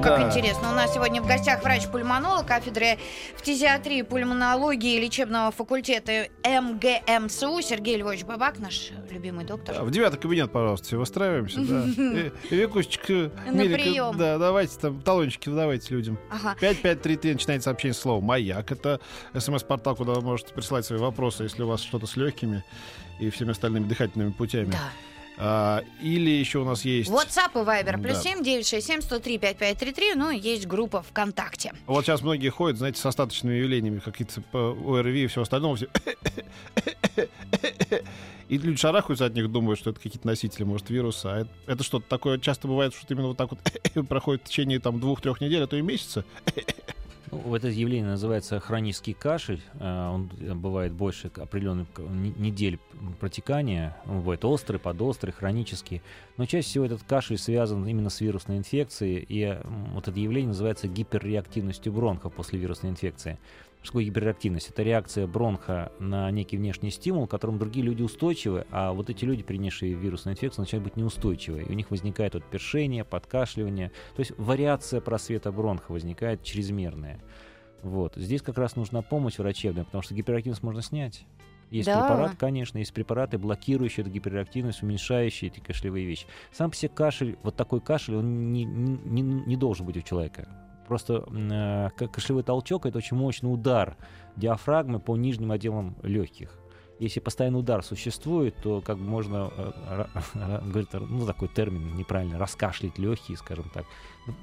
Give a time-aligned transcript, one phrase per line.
[0.00, 0.26] Ох, как Да.
[0.28, 0.70] интересно.
[0.70, 2.98] У нас сегодня в гостях врач-пульмонолог кафедры
[3.36, 9.82] фтизиатрии, пульмонологии и лечебного факультета МГМСУ Сергей Львович Бабак, наш любимый доктор.
[9.84, 11.60] В девятый кабинет, пожалуйста, все выстраиваемся.
[11.60, 11.84] Да.
[12.50, 14.16] Викусечка, Милика, прием.
[14.16, 16.18] да, давайте там талончики выдавайте людям.
[16.30, 16.56] Ага.
[16.60, 18.72] 5533 начинается сообщение слова «Маяк».
[18.72, 19.00] Это
[19.38, 22.64] смс-портал, куда вы можете присылать свои вопросы, если у вас что-то с легкими
[23.18, 24.70] и всеми остальными дыхательными путями.
[24.70, 24.78] Да.
[25.42, 27.10] А, или еще у нас есть...
[27.10, 28.00] WhatsApp и Viber.
[28.02, 28.22] Плюс Да.
[28.22, 30.14] 7 967 103 5533.
[30.14, 31.72] Ну, есть группа ВКонтакте.
[31.86, 35.76] Вот сейчас многие ходят, знаете, с остаточными явлениями, какие-то по ОРВИ и все остальное.
[35.76, 35.88] все-
[38.48, 41.32] И люди шарахаются от них, думают, что это какие-то носители, может, вируса.
[41.32, 43.60] А это, это что-то такое часто бывает, что именно вот так вот
[44.08, 46.24] проходит в течение там двух-трех недель, а то и месяца.
[47.30, 49.62] Ну, это явление называется хронический кашель.
[49.78, 52.78] А, Он э, бывает больше определенных недель
[53.20, 53.96] протекания.
[54.06, 56.02] Он бывает острый, подострый, хронический.
[56.36, 59.24] Но чаще всего этот кашель связан именно с вирусной инфекцией.
[59.28, 59.58] И
[59.92, 63.38] вот это явление называется гиперреактивностью бронха после вирусной инфекции.
[63.82, 64.68] Что такое гиперреактивность?
[64.68, 69.24] Это реакция бронха на некий внешний стимул, к которому другие люди устойчивы, а вот эти
[69.24, 71.62] люди, принесшие вирусную инфекцию, начинают быть неустойчивы.
[71.62, 73.88] И у них возникает вот першение, подкашливание.
[74.16, 77.20] То есть вариация просвета бронха возникает чрезмерная.
[77.82, 78.16] Вот.
[78.16, 81.24] Здесь как раз нужна помощь врачебная, потому что гиперактивность можно снять.
[81.70, 82.00] Есть Да.
[82.02, 86.26] препарат, конечно, есть препараты, блокирующие эту гиперактивность, уменьшающие эти кашлевые вещи.
[86.52, 90.48] Сам по себе кашель, вот такой кашель, он не- не- не должен быть у человека.
[90.90, 93.96] Просто э, кашлевой толчок это очень мощный удар
[94.34, 96.58] диафрагмы по нижним отделам легких.
[96.98, 101.94] Если постоянный удар существует, то как бы можно, э, ра- ра- говорит, ну такой термин
[101.94, 103.84] неправильно, раскашлять легкие, скажем так,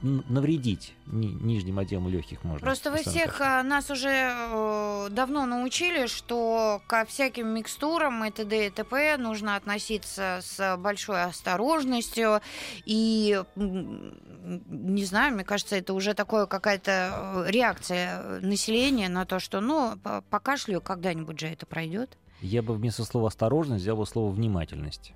[0.02, 2.60] навредить ни- нижним отделам легких можно.
[2.60, 8.68] Просто вы всех а, нас уже э, давно научили, что ко всяким микстурам и т.д.
[8.68, 9.18] и т.п.
[9.18, 12.42] нужно относиться с большой осторожностью.
[12.86, 19.62] И, не знаю, мне кажется, это уже такое какая-то э, реакция населения на то, что,
[19.62, 22.18] ну, по- покашлю, когда-нибудь же это пройдет.
[22.42, 25.14] Я бы вместо слова осторожность взял бы слово внимательность.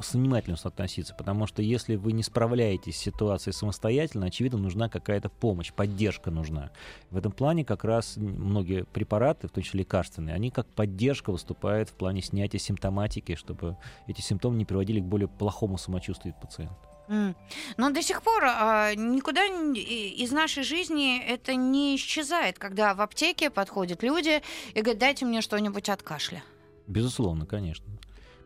[0.00, 5.28] С внимательностью относиться, потому что если вы не справляетесь с ситуацией самостоятельно, очевидно, нужна какая-то
[5.28, 6.70] помощь, поддержка нужна.
[7.10, 11.90] В этом плане как раз многие препараты, в том числе лекарственные, они как поддержка выступают
[11.90, 13.76] в плане снятия симптоматики, чтобы
[14.06, 16.76] эти симптомы не приводили к более плохому самочувствию пациента.
[17.08, 23.50] Но до сих пор а, никуда из нашей жизни это не исчезает, когда в аптеке
[23.50, 24.42] подходят люди
[24.74, 26.42] и говорят, дайте мне что-нибудь от кашля.
[26.86, 27.86] Безусловно, конечно.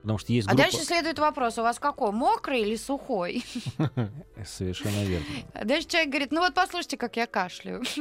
[0.02, 0.70] Потому что есть А группа...
[0.70, 3.44] дальше следует вопрос, у вас какой, мокрый или сухой?
[4.46, 5.26] Совершенно верно.
[5.52, 7.82] А дальше человек говорит, ну вот послушайте, как я кашляю.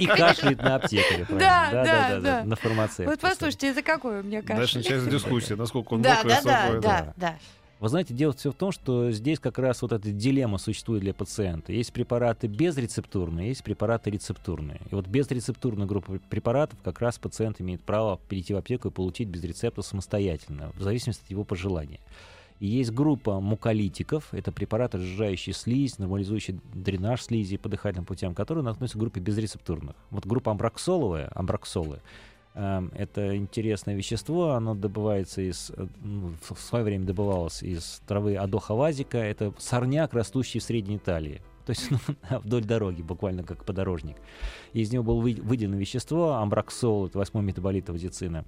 [0.00, 1.38] И, кашляет на аптекаре, правильно?
[1.38, 2.44] Да, да, да.
[2.44, 3.06] На фармацевте.
[3.06, 4.78] Вот послушайте, это какой у меня Дальше кашель?
[4.78, 7.38] начинается дискуссия, насколько он Да, мокрый, да, да, сухой, да, да.
[7.80, 11.14] Вы знаете, дело все в том, что здесь как раз вот эта дилемма существует для
[11.14, 11.72] пациента.
[11.72, 14.82] Есть препараты безрецептурные, есть препараты рецептурные.
[14.90, 19.28] И вот безрецептурная группа препаратов как раз пациент имеет право перейти в аптеку и получить
[19.28, 22.00] без рецепта самостоятельно, в зависимости от его пожелания.
[22.58, 28.68] И есть группа муколитиков, это препараты, разжижающие слизь, нормализующие дренаж слизи по дыхательным путям, которые
[28.68, 29.96] относятся к группе безрецептурных.
[30.10, 32.00] Вот группа амброксоловая, амброксолы, Эм,
[32.54, 39.18] Это интересное вещество, оно добывается из, э, ну, в свое время добывалось из травы адохавазика.
[39.18, 41.42] Это сорняк, растущий в Средней Италии.
[41.64, 41.88] То есть
[42.30, 44.16] ну, вдоль дороги, буквально как подорожник.
[44.72, 48.44] Из него было вы- выделено вещество, амброксол, это восьмой метаболит авзицина.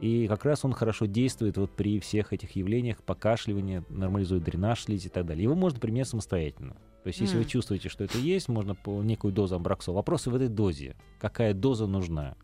[0.00, 5.06] И как раз он хорошо действует вот при всех этих явлениях, покашливание, нормализует дренаж слизи
[5.06, 5.44] и так далее.
[5.44, 6.74] Его можно применять самостоятельно.
[7.04, 9.96] То есть, если вы чувствуете, что это есть, можно по некую дозу амброксола.
[9.96, 10.96] Вопрос в этой дозе.
[11.20, 12.34] Какая доза нужна?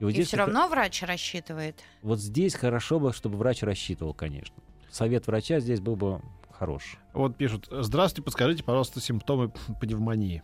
[0.00, 1.80] Вот И здесь все как- равно врач рассчитывает.
[2.02, 4.54] вот здесь хорошо бы, чтобы врач рассчитывал, конечно.
[4.90, 6.20] Совет врача здесь был бы
[6.50, 6.96] хорош.
[7.12, 10.42] Вот пишут, здравствуйте, подскажите, пожалуйста, симптомы пневмонии.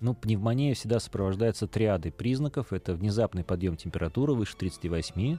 [0.00, 2.72] Ну, пневмония всегда сопровождается триадой признаков.
[2.72, 5.38] Это внезапный подъем температуры выше 38.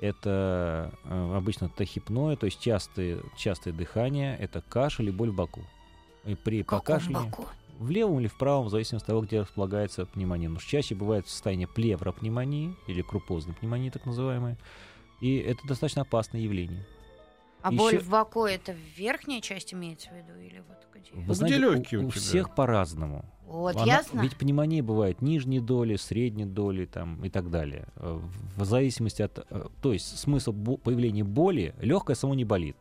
[0.00, 4.36] Это э, обычно тахипноя, то есть частые, частое дыхание.
[4.38, 5.60] Это кашель и боль в боку.
[6.24, 7.28] И при покашливании...
[7.30, 7.46] боку?
[7.80, 10.50] В левом или в правом, в зависимости от того, где располагается пневмония.
[10.50, 14.56] Но чаще бывает состояние плевропневмонии или крупозной пневмонии, так называемой.
[15.22, 16.86] И это достаточно опасное явление.
[17.62, 21.10] А Ещё- боль в боку это в верхней части имеется в виду или вот где?
[21.14, 22.20] Вы где знаете, легкие у, у тебя?
[22.20, 23.24] всех по-разному.
[23.46, 24.20] Вот, Она- ясно?
[24.20, 27.88] Ведь пневмония бывает нижней доли, средней доли там, и так далее.
[27.96, 28.20] Э,
[28.56, 29.38] В зависимости от...
[29.50, 32.76] э, То есть смысл бо- появления боли, легкое само не болит.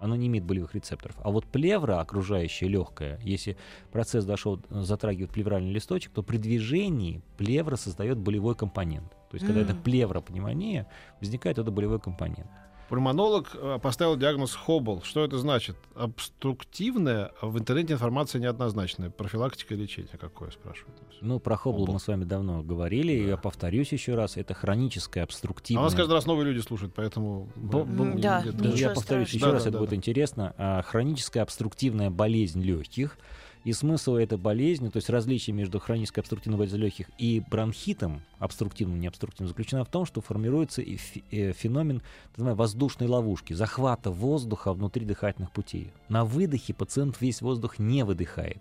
[0.00, 1.16] Оно не имеет болевых рецепторов.
[1.22, 3.56] А вот плевра, окружающая легкая, если
[3.92, 9.10] процесс дошел, затрагивает плевральный листочек, то при движении плевра создает болевой компонент.
[9.30, 9.66] То есть, когда М.
[9.66, 10.86] это плевропневмония,
[11.20, 12.50] возникает это болевой компонент.
[12.88, 15.02] Пульмонолог э, поставил диагноз Хоббл.
[15.02, 15.76] Что это значит?
[15.94, 19.10] Обструктивная, а в интернете информация неоднозначная.
[19.10, 20.96] Профилактика и лечение какое, спрашивают.
[21.20, 21.92] Ну, про Хоббл Хоббл.
[21.94, 23.30] мы с вами давно говорили, и Да.
[23.30, 25.82] я повторюсь еще раз, это хроническая А обструктивная...
[25.82, 27.48] у нас каждый раз новые люди слушают, поэтому...
[27.56, 29.36] Бо- бо- да, я повторюсь страшного.
[29.36, 29.96] еще раз, Да, это да, будет да.
[29.96, 30.54] интересно.
[30.58, 33.18] А, хроническая обструктивная болезнь легких.
[33.66, 38.96] И смысл этой болезни, то есть различие между хронической обструктивной болезнью легких и бронхитом, обструктивным
[38.96, 40.96] и необструктивным, заключено в том, что формируется и
[41.32, 45.90] э, феномен так называемой воздушной ловушки, захвата воздуха внутри дыхательных путей.
[46.08, 48.58] На выдохе пациент весь воздух не выдыхает.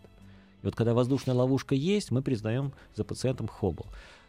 [0.64, 3.86] И вот когда воздушная ловушка есть, мы признаем за пациентом Хоббл.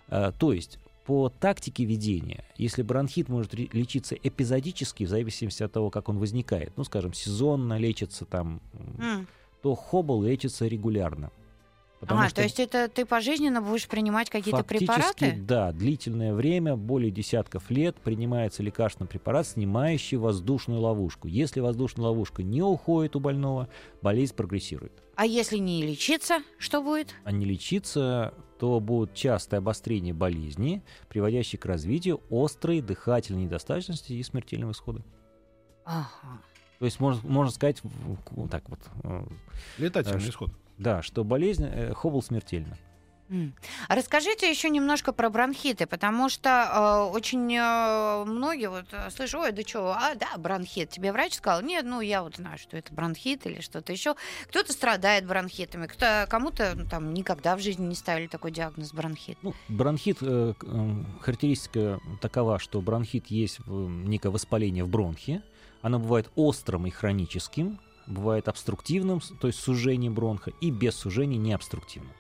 [0.09, 5.89] А, То есть по тактике ведения, если бронхит может лечиться эпизодически, в зависимости от того,
[5.89, 8.61] как он возникает, ну, скажем, сезонно лечится там,
[8.99, 9.27] М.
[9.67, 11.33] то Хоббл лечится регулярно.
[11.99, 15.33] Потому А, что то есть это ты пожизненно будешь принимать какие-то фактически, препараты?
[15.41, 21.27] да, длительное время, более десятков лет, принимается лекарственный препарат, снимающий воздушную ловушку.
[21.27, 23.69] Если воздушная ловушка не уходит у больного,
[24.03, 24.93] болезнь прогрессирует.
[25.17, 27.13] А если не лечиться, что будет?
[27.25, 34.23] а не лечиться, то будут частые обострения болезни, приводящие к развитию острой дыхательной недостаточности и
[34.23, 35.03] смертельного исхода.
[35.85, 36.41] Ага.
[36.79, 39.25] То есть можно, можно сказать вот так вот, э,
[39.79, 40.51] Летательный Ш- исход.
[40.79, 42.77] да, что болезнь э, Хоббл смертельна.
[43.89, 49.41] А Расскажите еще немножко про бронхиты, потому что э, очень э, многие вот э, слышу,
[49.41, 50.91] ой, да что, а, да, бронхит.
[50.91, 54.15] Тебе врач сказал, нет, ну я вот знаю, что это бронхит или что-то еще.
[54.49, 59.39] Кто-то страдает бронхитами, кто, кому-то ну, там никогда в жизни не ставили такой диагноз бронхит.
[59.43, 60.55] Ну, бронхит, э,
[61.21, 65.43] характеристика такова, что бронхит есть некое воспаление в бронхе.
[65.83, 72.13] Оно бывает острым и хроническим, бывает обструктивным, то есть сужением бронха, и без сужения необструктивным.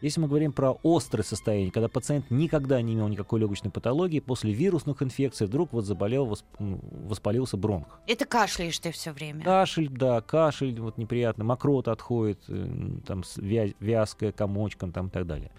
[0.00, 4.52] Если мы говорим про острое состояние, когда пациент никогда не имел никакой легочной патологии, после
[4.52, 7.98] вирусных инфекций вдруг вот заболел, воспалился бронх.
[8.06, 9.42] Это кашляешь ты все время.
[9.42, 12.68] Кашель, да, кашель вот неприятно, мокрота отходит, э,
[13.06, 15.50] там вязкая, комочком там и так далее.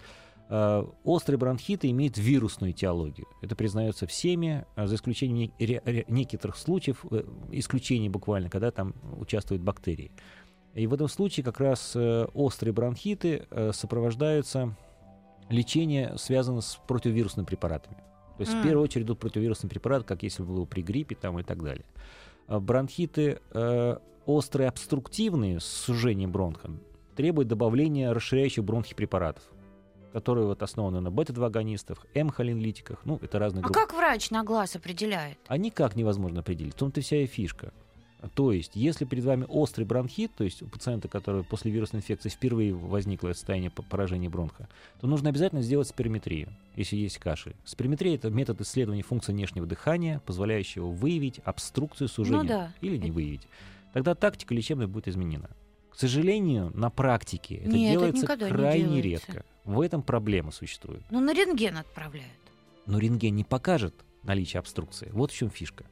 [0.50, 3.28] Э, Острые бронхиты имеют вирусную этиологию.
[3.40, 5.52] Это признается всеми, а за исключением
[6.08, 10.10] некоторых случаев, э, исключений буквально, когда там участвуют бактерии.
[10.74, 14.76] И в этом случае как раз э, острые бронхиты э, сопровождаются
[15.48, 17.96] лечение связано с противовирусными препаратами.
[18.36, 18.62] То есть в М.
[18.62, 21.84] первую очередь идут противовирусные препараты, как если бы было при гриппе там, и так далее.
[22.48, 26.70] Бронхиты э, острые обструктивные с сужением бронха
[27.16, 29.42] требуют добавления расширяющих бронхи препаратов,
[30.12, 33.78] которые вот основаны на бета-2 агонистах, М-холинлитиках, ну, это разные А группы.
[33.80, 35.38] как врач на глаз определяет?
[35.48, 36.74] А никак невозможно определить.
[36.74, 37.72] В том-то вся и фишка.
[38.34, 42.28] То есть, если перед вами острый бронхит, то есть у пациента, который после вирусной инфекции
[42.28, 44.68] впервые возникло состояние по- поражения бронха,
[45.00, 47.56] то нужно обязательно сделать спирометрию, если есть кашель.
[47.64, 52.72] Спирометрия— это метод исследования функции внешнего дыхания, позволяющего выявить обструкцию сужения Ну да.
[52.82, 53.48] или не выявить.
[53.94, 55.48] Тогда тактика лечебная будет изменена.
[56.00, 59.32] К сожалению, на практике это Нет, это делается не крайне делается.
[59.32, 59.44] редко.
[59.64, 61.02] В этом проблема существует.
[61.10, 62.40] Ну, на рентген отправляют.
[62.86, 65.10] Но рентген не покажет наличие обструкции.
[65.12, 65.84] Вот в чем фишка.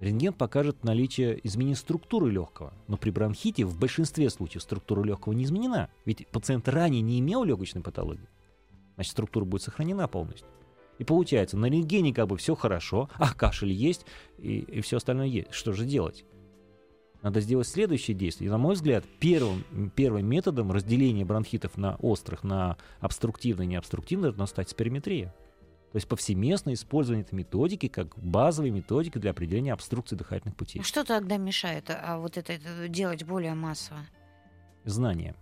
[0.00, 2.74] Рентген покажет наличие изменения структуры легкого.
[2.88, 5.90] Но при бронхите в большинстве случаев структура легкого не изменена.
[6.04, 8.28] Ведь пациент ранее не имел легочной патологии.
[8.96, 10.48] Значит, структура будет сохранена полностью.
[10.98, 14.06] И получается, на рентгене как бы все хорошо, а кашель есть,
[14.38, 15.52] и, и все остальное есть.
[15.52, 16.24] Что же делать?
[17.26, 18.46] Надо сделать следующее действие.
[18.46, 24.30] И, на мой взгляд, первым, первым методом разделения бронхитов на острых, на обструктивные и необструктивные
[24.30, 25.34] должна стать спирометрия.
[25.90, 30.80] То есть повсеместное использование этой методики как базовой методики для определения обструкции дыхательных путей.
[30.80, 33.98] А Что тогда мешает а, вот это, это делать более массово?
[34.84, 35.34] Знания.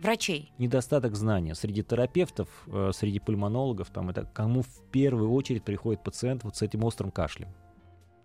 [0.00, 0.52] Врачей.
[0.58, 1.54] Недостаток знания.
[1.54, 6.60] Среди терапевтов, э, среди пульмонологов, там, это кому в первую очередь приходит пациент вот с
[6.60, 7.48] этим острым кашлем,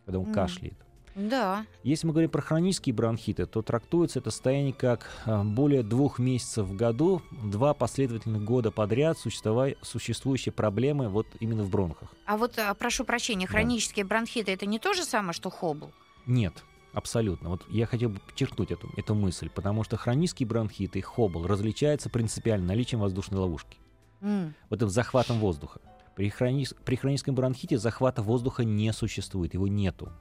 [0.04, 0.34] когда он М.
[0.34, 0.85] кашляет.
[1.16, 1.66] Да.
[1.84, 6.68] Если мы говорим про хронические бронхиты, то трактуется это состояние как э, более двух месяцев
[6.68, 12.14] в году, два последовательных года подряд существующие проблемы вот именно в бронхах.
[12.26, 13.52] А вот, а, прошу прощения, Да.
[13.54, 15.92] хронические бронхиты это не то же самое, что хобл?
[16.26, 17.50] Нет, абсолютно.
[17.50, 22.10] Вот я хотел бы подчеркнуть эту, эту мысль, потому что хронические бронхиты и хобл различаются
[22.10, 23.78] принципиально наличием воздушной ловушки,
[24.22, 24.54] М.
[24.70, 25.80] вот этим захватом воздуха.
[26.16, 30.12] При, хрони- при хроническом бронхите захвата воздуха не существует, его нету.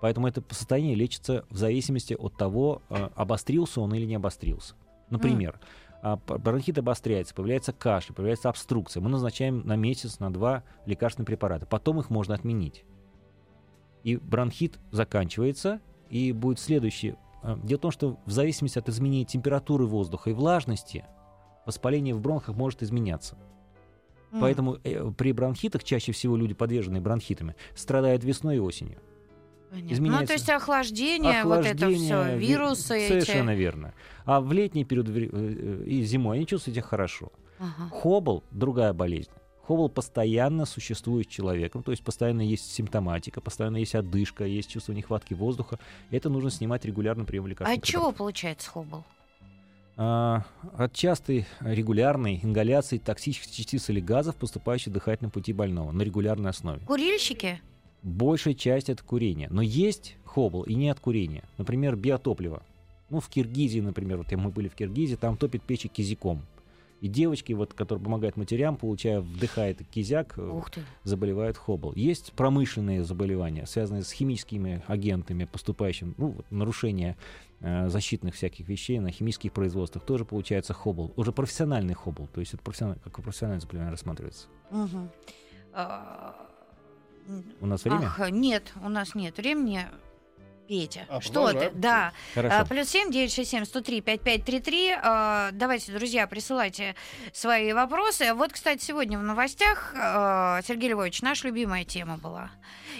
[0.00, 4.74] Поэтому это состояние лечится в зависимости от того, э, обострился он или не обострился.
[5.10, 5.58] Например,
[6.26, 9.00] п- бронхит обостряется, появляется кашель, появляется обструкция.
[9.00, 11.66] Мы назначаем на месяц, на два лекарственные препараты.
[11.66, 12.84] Потом их можно отменить.
[14.02, 17.16] И бронхит заканчивается, и будет следующее.
[17.42, 21.04] Э, Дело в том, что в зависимости от изменения температуры воздуха и влажности,
[21.64, 23.36] воспаление в бронхах может изменяться.
[24.32, 24.40] М.
[24.40, 29.00] Поэтому э, при бронхитах чаще всего люди, подверженные бронхитами, страдают весной и осенью.
[29.70, 29.88] Понятно.
[29.88, 33.08] Ну, изменяется то есть охлаждение, вот это все, Охлаждение, ви- вирусы эти.
[33.08, 33.94] Совершенно верно.
[34.24, 37.32] А в летний период э, э, и зимой они чувствуют себя хорошо.
[37.58, 37.88] Ага.
[37.90, 39.30] Хобл— другая болезнь.
[39.66, 44.92] Хобл постоянно существует с человеком, то есть постоянно есть симптоматика, постоянно есть одышка, есть чувство
[44.92, 45.80] нехватки воздуха.
[46.10, 49.04] Это нужно снимать регулярно прием А лекарственных от чего получается хобл?
[49.96, 50.44] А,
[50.76, 56.50] от частой регулярной ингаляции токсических частиц или газов, поступающих в дыхательном пути больного на регулярной
[56.50, 56.80] основе.
[56.86, 57.60] Курильщики?
[58.06, 59.48] Большая часть это курение.
[59.50, 61.42] Но есть хобл и не от курения.
[61.58, 62.62] Например, биотопливо.
[63.10, 66.42] Ну, в Киргизии, например, вот мы были в Киргизии, там топят печи кизиком.
[67.00, 70.40] И девочки, вот, которые помогают матерям, получая, вдыхая этот кизяк, э,
[71.02, 71.92] заболевают хобл.
[71.94, 77.16] Есть промышленные заболевания, связанные с химическими агентами, поступающими, ну, вот, нарушение
[77.60, 81.12] э, защитных всяких вещей на химических производствах, тоже получается хобл.
[81.16, 84.46] Уже профессиональный хобл, то есть это профессиональ- как профессиональное заболевание рассматривается.
[84.70, 85.10] Мгм.
[87.60, 88.06] У нас время?
[88.06, 89.86] Ах, нет, у нас нет времени.
[90.68, 91.70] Петя, А, что ты?
[91.74, 92.12] Да.
[92.34, 92.56] Хорошо.
[92.58, 94.90] А, Плюс семь девять шесть семь сто три пять пять три три.
[95.00, 96.96] А, Давайте, друзья, присылайте
[97.32, 98.34] свои вопросы.
[98.34, 102.50] Вот, кстати, сегодня в новостях, а, Сергей Львович, наша любимая тема была.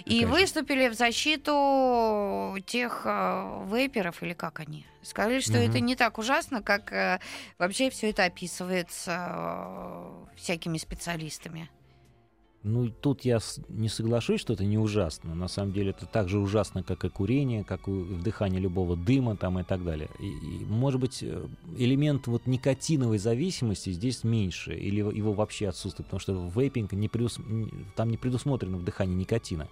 [0.04, 0.26] И же?
[0.28, 4.87] выступили в защиту тех а, вейперов, или как они?
[5.02, 5.61] Сказали, что Мгм.
[5.71, 7.18] это не так ужасно, как а,
[7.59, 11.68] вообще все это описывается а, всякими специалистами.
[12.68, 15.37] Ну, тут я не соглашусь, что это не ужасно.
[15.37, 19.37] На самом деле это так же ужасно, как и курение, как и вдыхание любого дыма
[19.37, 20.08] там и так далее.
[20.18, 21.46] И, и, может быть, э,
[21.78, 27.38] элемент вот никотиновой зависимости здесь меньше или его- вообще отсутствует, потому что вейпинг не предус-
[27.94, 29.68] там не предусмотрено вдыхание никотина.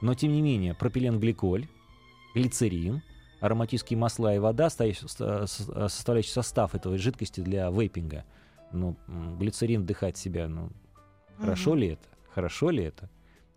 [0.00, 1.66] Но, тем не менее, пропиленгликоль,
[2.34, 3.02] глицерин,
[3.40, 4.86] ароматические масла и вода, со-
[5.46, 8.24] составляющий состав этой жидкости для вейпинга.
[8.72, 8.96] Ну,
[9.38, 10.70] глицерин вдыхать себя, ну,
[11.40, 11.78] Хорошо Мгм.
[11.78, 12.02] ли это?
[12.34, 13.10] Хорошо ли это?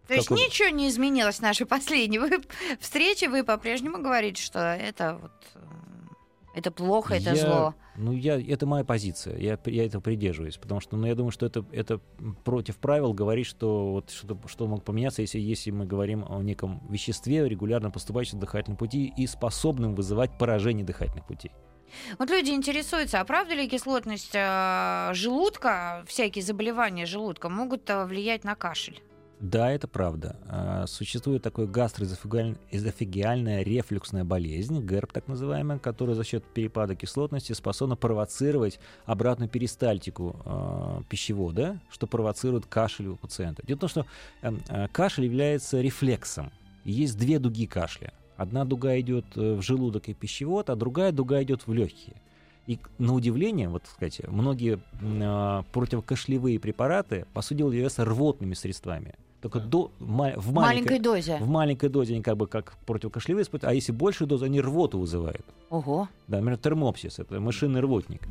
[0.08, 2.42] То есть каком- ничего не изменилось в нашей последней вы-
[2.80, 3.30] встрече.
[3.30, 5.60] Вы по-прежнему говорите, что это вот э,
[6.56, 7.76] это плохо, это Я- зло.
[7.98, 9.38] Ну, я, это моя позиция.
[9.38, 10.58] Я, я этого придерживаюсь.
[10.58, 12.00] Потому что ну, я думаю, что это, это
[12.44, 16.82] против правил говорить, что, вот, что, что мог поменяться, если, если мы говорим о неком
[16.90, 21.52] веществе, регулярно поступающем в дыхательные пути и способным вызывать поражение дыхательных путей.
[22.20, 28.44] Вот люди интересуются, а правда ли кислотность э, желудка, всякие заболевания желудка могут э, влиять
[28.44, 29.02] на кашель?
[29.42, 30.36] Да, это правда.
[30.48, 37.96] А, Существует такое гастроэзофагиальная рефлюксная болезнь, ГЭРБ так называемая, которая за счет перепада кислотности способна
[37.96, 43.64] провоцировать обратную перистальтику а, пищевода, что провоцирует кашель у пациента.
[43.66, 44.06] Дело в том, что
[44.44, 46.52] эм, а, кашель является рефлексом.
[46.84, 48.14] Есть две дуги кашля.
[48.42, 52.16] Одна дуга идет э, в желудок и пищевод, а другая дуга идет в легкие.
[52.66, 58.56] И на удивление, вот сказать, многие м, а, противокашлевые препараты, по сути дела, являются рвотными
[58.56, 59.14] средствами.
[59.42, 61.38] Только до, ма- в, маленькой, маленькой дозе.
[61.40, 64.98] в маленькой дозе они как бы как противокашлевые используют, а если большую дозу, они рвоту
[64.98, 65.46] вызывают.
[65.70, 66.08] Ого.
[66.28, 68.22] Да, например, термопсис, это мышиный рвотник.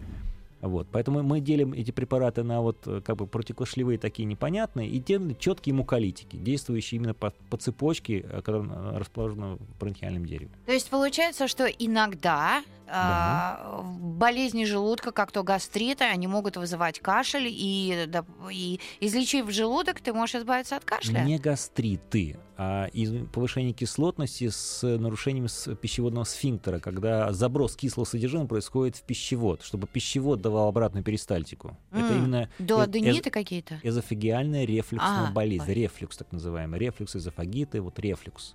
[0.60, 5.00] Вот, поэтому мы делим эти препараты на вот э, как бы противокашлевые такие непонятные и
[5.00, 10.50] те четкие муколитики, действующие именно по, по цепочке, э, которая э, расположена в бронхиальном дереве.
[10.66, 17.46] То есть получается, что иногда а, болезни желудка, как то гастриты, они могут вызывать кашель,
[17.48, 21.20] и, да, и излечив желудок, ты можешь избавиться от кашля?
[21.24, 28.46] Не гастриты, а из- повышение кислотности с нарушением с- пищеводного сфинктера, когда заброс кислого содержимого
[28.48, 31.76] происходит в пищевод, чтобы пищевод давал обратную перистальтику.
[31.92, 33.80] Это М, именно До э- адениты какие-то?
[33.82, 38.54] эзофагиальная рефлюксная А, болезнь, рефлюкс так называемый, рефлюкс эзофагиты, вот рефлюкс.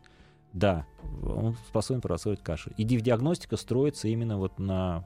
[0.55, 0.85] Да,
[1.21, 2.71] он способен провоцировать кашель.
[2.77, 5.05] И ди- диагностика строится именно вот на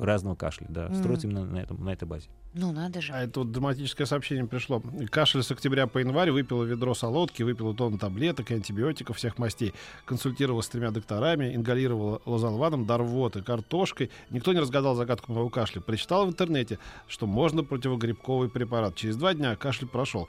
[0.00, 0.94] разного кашля, да, М.
[0.96, 2.28] строится именно на, этом, на этой базе.
[2.54, 3.12] Ну, надо же.
[3.12, 4.82] А это вот драматическое сообщение пришло.
[5.10, 9.74] Кашель с октября по январь, выпила ведро солодки, выпила тонну таблеток и антибиотиков всех мастей.
[10.06, 14.10] Консультировалась с тремя докторами, ингалировала лозанваном, дарвоты, картошкой.
[14.30, 15.80] Никто не разгадал загадку моего кашля.
[15.82, 18.96] Прочитал в интернете, что можно противогрибковый препарат.
[18.96, 20.28] Через два дня кашель прошел.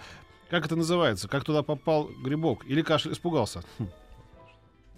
[0.52, 1.28] Как это называется?
[1.28, 2.64] Как туда попал грибок?
[2.68, 3.64] Или кашель испугался?
[3.80, 3.88] Хм.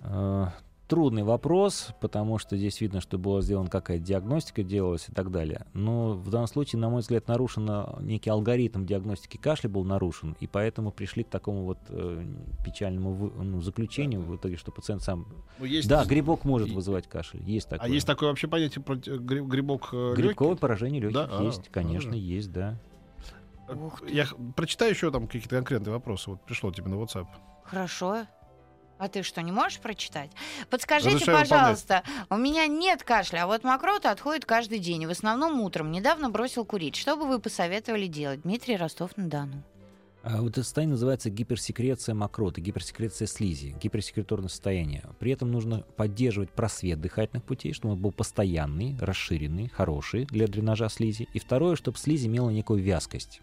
[0.03, 0.47] Э,
[0.87, 5.65] Трудный вопрос, потому что здесь видно, что была сделана какая-то диагностика, делалась и так далее.
[5.73, 10.37] Но в данном случае, на мой взгляд, нарушен э, некий алгоритм диагностики кашля был нарушен,
[10.39, 12.23] и поэтому пришли к такому вот э,
[12.63, 15.27] печальному вы- ну, заключению в итоге, что пациент сам...
[15.59, 17.85] Ну, есть- Да, грибок может и- вызывать кашель, есть такое.
[17.85, 20.61] А есть такое вообще понятие проти- гри- грибок э, Грибковое лёгкий?
[20.61, 21.27] поражение легких Да?
[21.29, 22.23] А, есть, конечно, тоже.
[22.23, 22.79] есть, да.
[23.67, 24.13] Ух ты.
[24.13, 24.25] Я
[24.55, 26.29] прочитаю еще там какие-то конкретные вопросы.
[26.29, 27.27] Вот пришло тебе на WhatsApp.
[27.65, 28.25] Хорошо.
[28.97, 30.31] А ты что, не можешь прочитать?
[30.69, 35.11] Подскажите, Разрешаю пожалуйста, у меня нет кашля, а вот мокрота отходит каждый день, и в
[35.11, 35.91] основном утром.
[35.91, 36.95] Недавно бросил курить.
[36.95, 38.41] Что бы вы посоветовали делать?
[38.41, 39.63] Дмитрий Ростов-на-Дону.
[40.23, 45.03] А Вот это состояние называется гиперсекреция мокроты, гиперсекреция слизи, гиперсекреторное состояние.
[45.19, 50.89] При этом нужно поддерживать просвет дыхательных путей, чтобы он был постоянный, расширенный, хороший для дренажа
[50.89, 51.29] слизи.
[51.33, 53.41] И второе, чтобы слизь имела некую вязкость.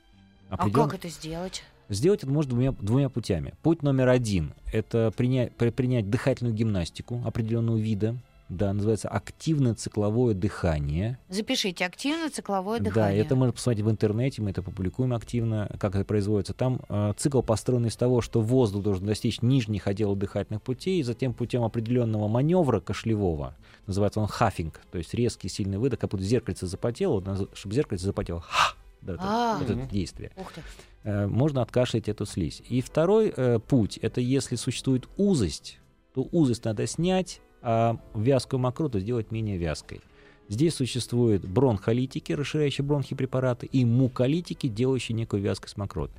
[0.51, 1.63] А Определен- как это сделать?
[1.89, 3.55] Сделать это можно двумя, двумя путями.
[3.63, 8.17] Путь номер один— это принять, при- принять дыхательную гимнастику определенного вида.
[8.51, 11.19] Да, называется активное цикловое дыхание.
[11.31, 13.23] Запишите активно цикловое Да, дыхание.
[13.23, 16.53] это можно посмотреть в интернете, мы это публикуем активно, как это производится.
[16.53, 21.03] Там э, цикл построен из того, что воздух должен достичь нижних отделов дыхательных путей, и
[21.03, 23.55] затем путем определенного маневра кашлевого,
[23.87, 27.23] называется он хаффинг, то есть резкий сильный выдох, как будто зеркальце запотело,
[27.55, 29.59] чтобы зеркальце запотело, ха, да, это- А.
[29.59, 29.89] вот это Мгм.
[29.89, 30.31] действие.
[30.37, 30.61] Ух ты.
[31.05, 32.63] Э, можно откашлять эту слизь.
[32.69, 35.79] И второй э, путь, это если существует узость,
[36.15, 40.01] то узость надо снять, а вязкую мокроту сделать менее вязкой.
[40.49, 46.11] Здесь существуют бронхолитики, расширяющие бронхи препараты, и муколитики, делающие некую вязкость мокрот.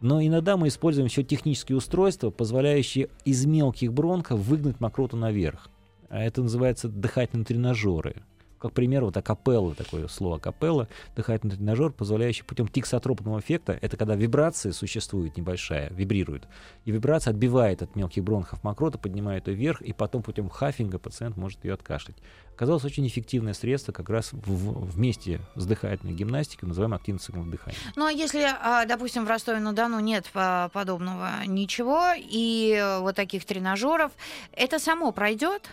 [0.00, 5.70] Но иногда мы используем еще технические устройства, позволяющие из мелких бронхов выгнать мокроту наверх.
[6.08, 8.22] А Это называется дыхательные тренажеры.
[8.64, 14.14] Как пример, вот акапелла, такое слово акапелла, дыхательный тренажер, позволяющий путем тиксотропного эффекта, это когда
[14.14, 16.48] вибрация существует небольшая, вибрирует,
[16.86, 21.36] и вибрация отбивает от мелких бронхов мокроту, поднимает ее вверх, и потом путем хаффинга пациент
[21.36, 22.16] может ее откашлять.
[22.54, 27.50] Оказалось очень эффективное средство как раз в- в- вместе с дыхательной гимнастикой, называемым активным циклом
[27.50, 27.76] дыхания.
[27.96, 33.44] Ну, а если, а, допустим, в Ростове-на-Дону нет а, подобного ничего, и э, вот таких
[33.44, 34.12] тренажеров,
[34.52, 35.68] это само пройдет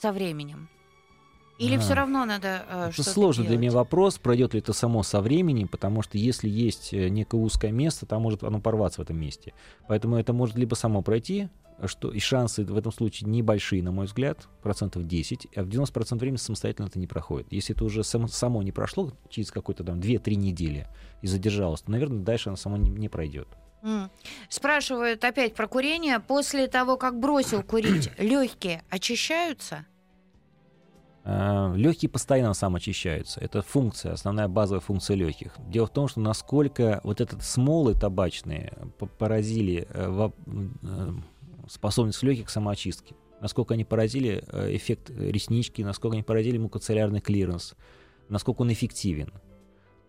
[0.00, 0.68] со временем?
[1.60, 1.80] Или А.
[1.80, 3.62] все равно надо э, Это что-то сложный для делать?
[3.62, 7.70] меня вопрос, пройдет ли это само со временем, потому что если есть э, некое узкое
[7.70, 9.52] место, там может оно порваться в этом месте.
[9.86, 11.48] Поэтому это может либо само пройти,
[11.86, 16.18] что и шансы в этом случае небольшие, на мой взгляд, процентов 10, а в 90%
[16.18, 17.46] времени самостоятельно это не проходит.
[17.50, 20.86] Если это уже само, само не прошло через какой-то там 2-3 недели
[21.22, 23.48] и задержалось, то, наверное, дальше оно само не, не пройдет.
[24.48, 26.20] Спрашивают опять про курение.
[26.20, 29.86] После того, как бросил курить, легкие очищаются?
[31.24, 33.40] Легкие постоянно самоочищаются.
[33.40, 35.54] Это функция, основная базовая функция легких.
[35.68, 40.30] Дело в том, что насколько вот этот смолы табачные п- поразили э,
[40.82, 41.12] э,
[41.68, 47.74] способность легких к самоочистке, насколько они поразили э, эффект реснички, насколько они поразили мукоцилиарный клиренс,
[48.30, 49.30] насколько он эффективен.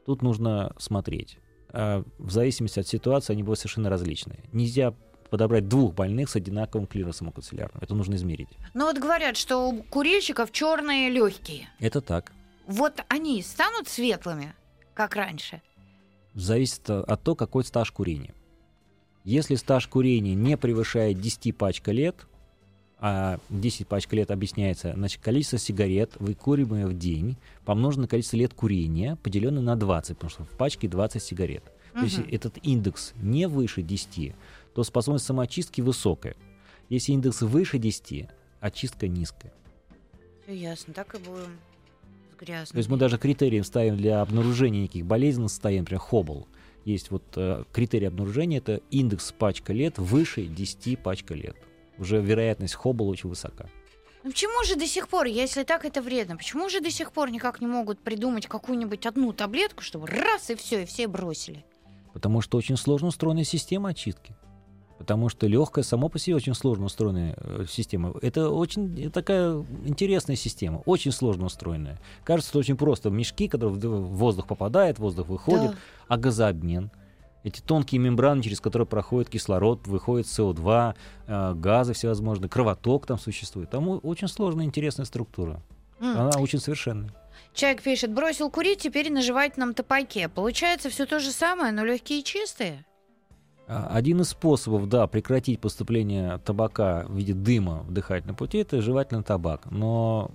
[0.05, 1.39] Тут нужно смотреть.
[1.73, 4.43] В зависимости от ситуации они будут совершенно различные.
[4.51, 4.93] Нельзя
[5.31, 7.81] подобрать двух больных с одинаковым клиренсом мукоцеллярным.
[7.81, 8.49] Это нужно измерить.
[8.75, 11.69] Ну вот говорят, что у курильщиков черные легкие.
[11.79, 12.31] Это так.
[12.67, 14.53] Вот они станут светлыми,
[14.93, 15.61] как раньше?
[16.33, 18.33] зависит от того, какой стаж курения.
[19.23, 22.27] Если стаж курения не превышает 10 пачка лет,
[22.97, 28.53] а 10 пачка лет объясняется, значит, количество сигарет, выкуриваемое в день, помноженное на количество лет
[28.53, 31.63] курения, поделенное на 20, потому что в пачке 20 сигарет.
[31.93, 34.33] То есть этот индекс не выше 10,
[34.73, 36.35] то способность самоочистки высокая.
[36.89, 38.29] Если индекс выше 10,
[38.59, 39.53] очистка низкая.
[40.43, 41.59] Все ясно, так и будем
[42.31, 42.71] с грязными.
[42.71, 46.47] То есть мы даже критерием ставим для обнаружения неких болезненных состояний, например, хоббл.
[46.85, 51.55] Есть вот э, критерий обнаружения, это индекс пачка лет выше 10 пачка лет.
[51.97, 53.69] Уже вероятность хоббл очень высока.
[54.23, 57.31] Ну почему же до сих пор, если так это вредно, почему же до сих пор
[57.31, 61.65] никак не могут придумать какую-нибудь одну таблетку, чтобы раз и все, и все бросили?
[62.13, 64.35] Потому что очень сложно устроена система очистки.
[65.01, 68.13] Потому что легкая само по себе очень сложно устроенная э, система.
[68.21, 71.99] Это очень такая интересная система, очень сложно устроенная.
[72.23, 73.09] Кажется, это очень просто.
[73.09, 75.77] Мешки, которые в воздух попадает, воздух выходит, Да.
[76.07, 76.91] а газообмен.
[77.43, 80.93] Эти тонкие мембраны, через которые проходит кислород, выходит СО2,
[81.25, 83.71] э, газы всевозможные, кровоток там существует.
[83.71, 85.61] Там очень сложная, интересная структура.
[85.99, 86.17] М.
[86.17, 87.11] Она очень совершенная.
[87.53, 90.29] Человек пишет, бросил курить, теперь на жевательном топайке.
[90.29, 92.85] Получается все то же самое, но легкие и чистые.
[93.67, 98.81] А, Один из способов, да, прекратить поступление табака в виде дыма в дыхательном пути, это
[98.81, 99.69] жевательный табак.
[99.71, 100.29] Но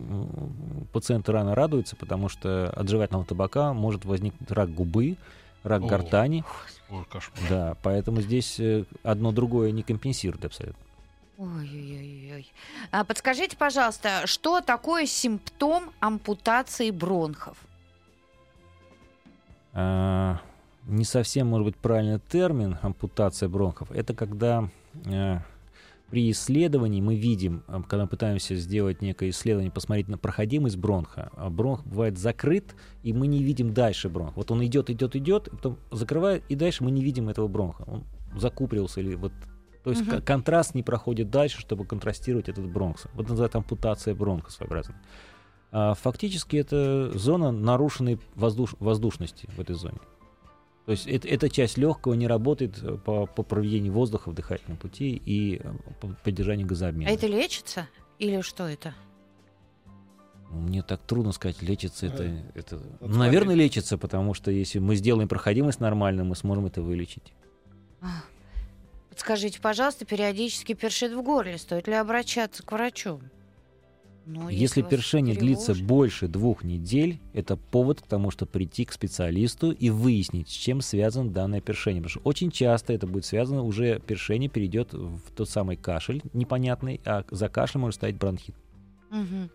[0.92, 5.16] пациенты рано радуются, потому что от жевательного табака может возникнуть рак губы,
[5.62, 5.86] рак О.
[5.86, 6.44] гортани.
[6.90, 7.38] Ой, кошмар.
[7.48, 10.82] Да, поэтому здесь э, одно другое не компенсирует абсолютно.
[11.38, 12.50] Ой-ой-ой.
[12.90, 17.58] А подскажите, пожалуйста, что такое симптом ампутации бронхов?
[19.74, 20.40] А,
[20.86, 23.90] не совсем, может быть, правильный термин ампутация бронхов.
[23.90, 24.70] Это когда
[25.04, 25.38] э,
[26.10, 31.30] при исследовании мы видим, э, когда мы пытаемся сделать некое исследование, посмотреть на проходимость бронха,
[31.36, 34.36] а бронх бывает закрыт, и мы не видим дальше бронх.
[34.36, 37.82] Вот он идет, идет, идет, потом закрывает, и дальше мы не видим этого бронха.
[37.86, 38.04] Он
[38.36, 39.32] закупорился или вот
[39.82, 43.06] То есть к- контраст не проходит дальше, чтобы контрастировать этот бронхс.
[43.14, 45.00] Вот называется ампутация бронха своеобразная.
[45.72, 49.98] А фактически это зона нарушенной воздуш- воздушности в этой зоне.
[50.86, 54.78] То есть это- эта часть легкого не работает э, по, по проведению воздуха в дыхательном
[54.78, 57.10] пути и э, по поддержанию газообмена.
[57.10, 57.88] А это лечится?
[58.20, 58.94] Или что это?
[60.50, 62.22] Ну, Мне так трудно сказать, лечится это.
[62.22, 62.76] Э, это...
[63.00, 63.64] вот Ну, наверное, смотри.
[63.64, 67.34] лечится, потому что если мы сделаем проходимость нормально, мы сможем это вылечить.
[68.00, 68.06] А,
[69.10, 71.58] Подскажите, пожалуйста, периодически першит в горле.
[71.58, 73.20] Стоит ли обращаться к врачу?
[74.26, 75.86] Ну, Если першение длится тревожит.
[75.86, 80.80] больше двух недель, это повод к тому, чтобы прийти к специалисту и выяснить, с чем
[80.80, 82.02] связано данное першение.
[82.02, 87.00] Потому что очень часто это будет связано, уже першение перейдет в тот самый кашель непонятный,
[87.04, 88.56] а за кашлем может стоять бронхит.
[89.16, 89.50] Мгм.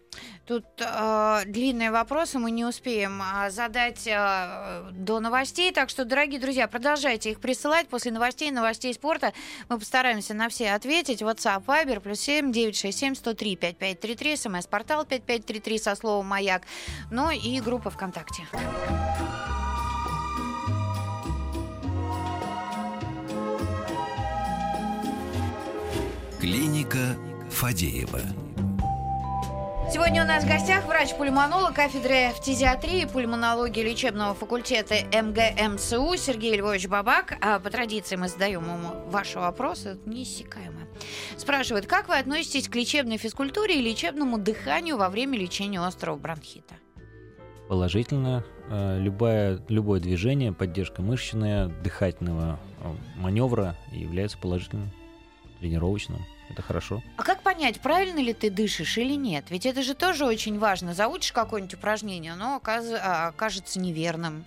[0.47, 6.39] Тут э, длинные вопросы мы не успеем а, задать э, до новостей, так что, дорогие
[6.39, 7.87] друзья, продолжайте их присылать.
[7.87, 9.33] После новостей, новостей спорта
[9.69, 11.21] мы постараемся на все ответить.
[11.21, 16.63] WhatsApp, Viber, плюс 7 967 103 5533, смс-портал 5533 со словом «Маяк»,
[17.11, 18.47] ну и группа ВКонтакте.
[26.39, 27.15] Клиника
[27.51, 28.50] Фадеева.
[29.93, 36.87] Сегодня у нас в гостях врач-пульмонолог кафедры фтизиатрии и пульмонологии лечебного факультета МГМЦУ Сергей Львович
[36.87, 37.37] Бабак.
[37.41, 40.87] А по традиции мы задаем ему ваши вопросы неиссякаемо.
[41.35, 46.75] Спрашивает, как вы относитесь к лечебной физкультуре и лечебному дыханию во время лечения острого бронхита?
[47.67, 54.89] Положительно, э, любое, любое движение, поддержка мышечная, дыхательного э, маневра является положительным,
[55.59, 56.21] тренировочным.
[56.51, 57.01] Это хорошо.
[57.17, 59.45] А как понять, правильно ли ты дышишь или нет?
[59.49, 60.93] Ведь это же тоже очень важно.
[60.93, 64.43] Заучишь какое-нибудь упражнение, оно оказ- а, окажется неверным.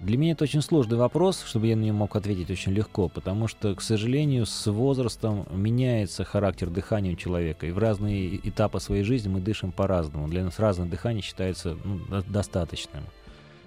[0.00, 3.48] Для меня это очень сложный вопрос, чтобы я на него мог ответить очень легко, потому
[3.48, 9.02] что, к сожалению, с возрастом меняется характер дыхания у человека, и в разные этапы своей
[9.02, 10.28] жизни мы дышим по-разному.
[10.28, 13.02] Для нас разное дыхание считается ну, до- достаточным.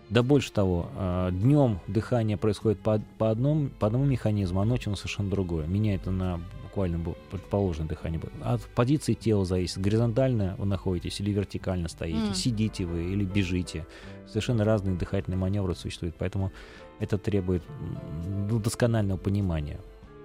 [0.09, 0.89] Да больше того,
[1.31, 5.67] днем дыхание происходит по, по, одному, по одному механизму, а ночью оно совершенно другое.
[5.67, 6.41] Меняет на
[6.71, 8.21] буквально бу- предположенное дыхание.
[8.41, 9.79] От позиции тела зависит.
[9.79, 12.33] Горизонтально вы находитесь или вертикально стоите, М.
[12.33, 13.85] сидите вы или бежите.
[14.27, 16.51] Совершенно разные дыхательные маневры существуют, поэтому
[16.99, 17.63] это требует
[18.49, 19.79] ну, досконального понимания.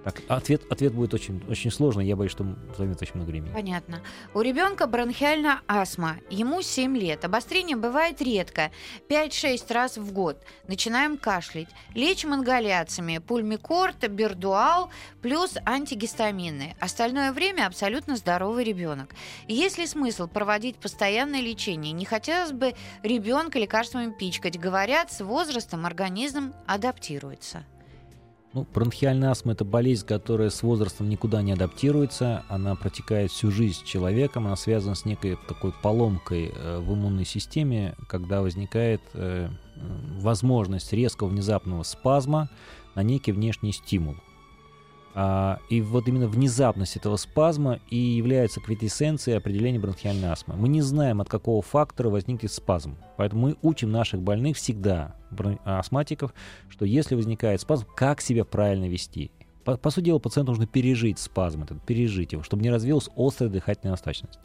[0.07, 2.45] Так, ответ, ответ будет очень, очень сложный, я боюсь, что
[2.77, 3.51] займет очень много времени.
[3.51, 4.01] Понятно.
[4.33, 6.15] У ребенка бронхиальная астма.
[6.29, 7.25] Ему 7 лет.
[7.25, 8.71] Обострение бывает редко.
[9.09, 10.41] 5-6 раз в год.
[10.65, 11.67] Начинаем кашлять.
[11.93, 13.17] Лечим ингаляциями.
[13.17, 14.91] Пульмикорт, бердуал,
[15.21, 16.77] плюс антигистамины.
[16.79, 19.13] Остальное время абсолютно здоровый ребенок.
[19.49, 21.91] Есть ли смысл проводить постоянное лечение?
[21.91, 24.57] Не хотелось бы ребенка лекарствами пичкать.
[24.57, 27.65] Говорят, с возрастом организм адаптируется.
[28.57, 32.43] Ну, бронхиальная астма– это болезнь, которая с возрастом никуда не адаптируется.
[32.49, 34.47] Она протекает всю жизнь с человеком.
[34.47, 39.79] Она связана с некой такой поломкой э, в иммунной системе, когда возникает э, э,
[40.19, 42.49] возможность резкого внезапного спазма
[42.95, 44.15] на некий внешний стимул.
[45.19, 50.55] А, и вот именно внезапность этого спазма и является квитэссенцией определения бронхиальной астмы.
[50.55, 52.97] Мы не знаем, от какого фактора возникнет спазм.
[53.17, 56.35] Поэтому мы учим наших больных всегда, брон- астматиков,
[56.69, 59.31] что если возникает спазм, как себя правильно вести.
[59.65, 63.49] По, по сути дела, пациенту нужно пережить спазм, этот, пережить его, чтобы не развилась острая
[63.49, 64.39] дыхательная остаточность.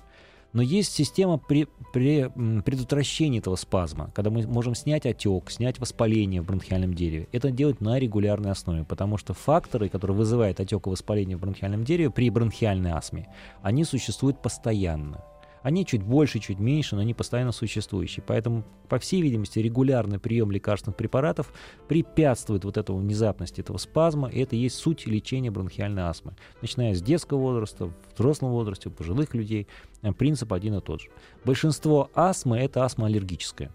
[0.53, 2.29] Но есть система при, при,
[2.62, 7.29] предотвращения этого спазма, когда мы можем снять отек, снять воспаление в бронхиальном дереве.
[7.33, 11.85] Это делать на регулярной основе, потому что факторы, которые вызывают отек и воспаление в бронхиальном
[11.85, 13.29] дереве при бронхиальной астме,
[13.62, 15.25] они существуют постоянно.
[15.62, 18.25] Они чуть больше, чуть меньше, но они постоянно существующие.
[18.27, 21.53] Поэтому, по всей видимости, регулярный прием лекарственных препаратов
[21.88, 26.35] препятствует вот этому внезапности этого спазма, и это и есть суть лечения бронхиальной астмы.
[26.61, 29.68] Начиная с детского возраста, в взрослом возрасте, у пожилых людей,
[30.03, 31.09] э, принцип один и тот же.
[31.44, 33.70] Большинство астмы– это астма аллергическая.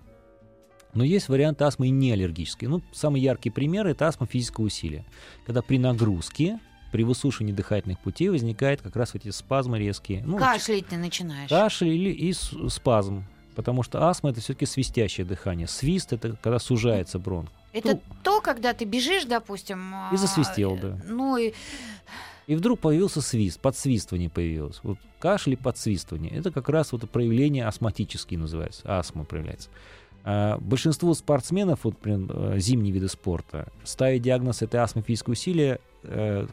[0.94, 2.70] Но есть варианты астмы и неаллергические.
[2.70, 5.06] Ну, самый яркий пример– это астма физического усилия.
[5.46, 6.60] Когда при нагрузке,
[6.92, 10.24] при высушивании дыхательных путей возникает как раз эти спазмы резкие.
[10.26, 11.50] Ну, Кашлять ты начинаешь.
[11.50, 13.26] Кашель или и спазм.
[13.56, 15.68] Потому что астма это все-таки свистящее дыхание.
[15.68, 17.50] Свист это когда сужается бронх.
[17.74, 19.94] Это Ну, то, когда ты бежишь, допустим...
[20.12, 21.00] И а, засвистел, да.
[21.06, 21.54] Ну и
[22.46, 24.80] И вдруг появился свист, подсвистывание появилось.
[24.84, 26.32] Вот кашель и подсвистывание.
[26.32, 28.84] Это как раз вот проявление астматические называется.
[28.86, 29.70] Астма проявляется.
[30.30, 35.80] А, большинству спортсменов, вот, например, э, зимние виды спорта, ставить диагноз этой астмы физического усилия,
[35.97, 35.97] э,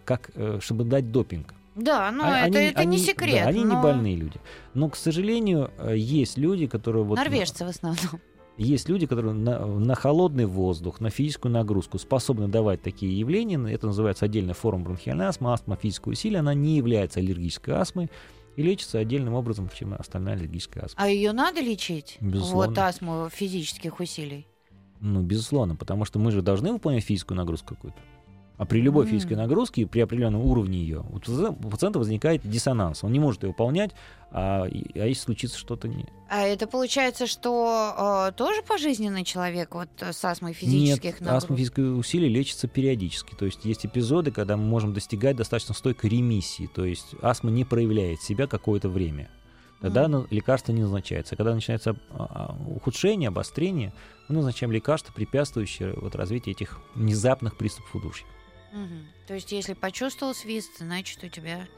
[0.05, 1.55] как, э, чтобы дать допинг.
[1.75, 3.43] да, ну А- это, они- это не они- секрет.
[3.45, 4.39] Да, они не но больные люди.
[4.75, 7.05] Но, к сожалению, э, есть люди, которые...
[7.05, 8.21] Вот, Норвежцы в основном.
[8.57, 13.59] Есть люди, которые на, на холодный воздух, на физическую нагрузку способны давать такие явления.
[13.73, 15.53] Это называется отдельная форма бронхиальной астмы.
[15.53, 18.11] Астма физического усилия, она не является аллергической астмой
[18.55, 21.03] и лечится отдельным образом, чем остальная аллергическая астма.
[21.03, 22.17] А ее надо лечить?
[22.21, 22.69] Безусловно.
[22.69, 24.47] Вот астму физических усилий.
[25.01, 27.99] Ну, безусловно, потому что мы же должны выполнять физическую нагрузку какую-то.
[28.57, 33.03] А при любой физической нагрузке, при определенном уровне ее, у паци- у пациента возникает диссонанс.
[33.03, 33.91] Он не может ее выполнять,
[34.31, 34.69] а, а
[35.07, 36.07] если случится что-то не...
[36.29, 41.37] А это получается, что э, тоже пожизненный человек вот э, с астмой физических Нет, нагрузок?
[41.37, 43.35] астма физическое усилие лечится периодически.
[43.35, 46.71] То есть есть эпизоды, когда мы можем достигать достаточно стойкой ремиссии.
[46.73, 49.31] То есть астма не проявляет себя какое-то время.
[49.81, 51.37] Тогда на- лекарство не назначается.
[51.37, 53.93] Когда начинается а, а, ухудшение, обострение,
[54.29, 58.27] мы назначаем лекарство, препятствующее вот, развитию этих внезапных приступов удушья.
[58.75, 59.07] Мгм.
[59.29, 61.69] То есть, если почувствовал свист, значит, у тебя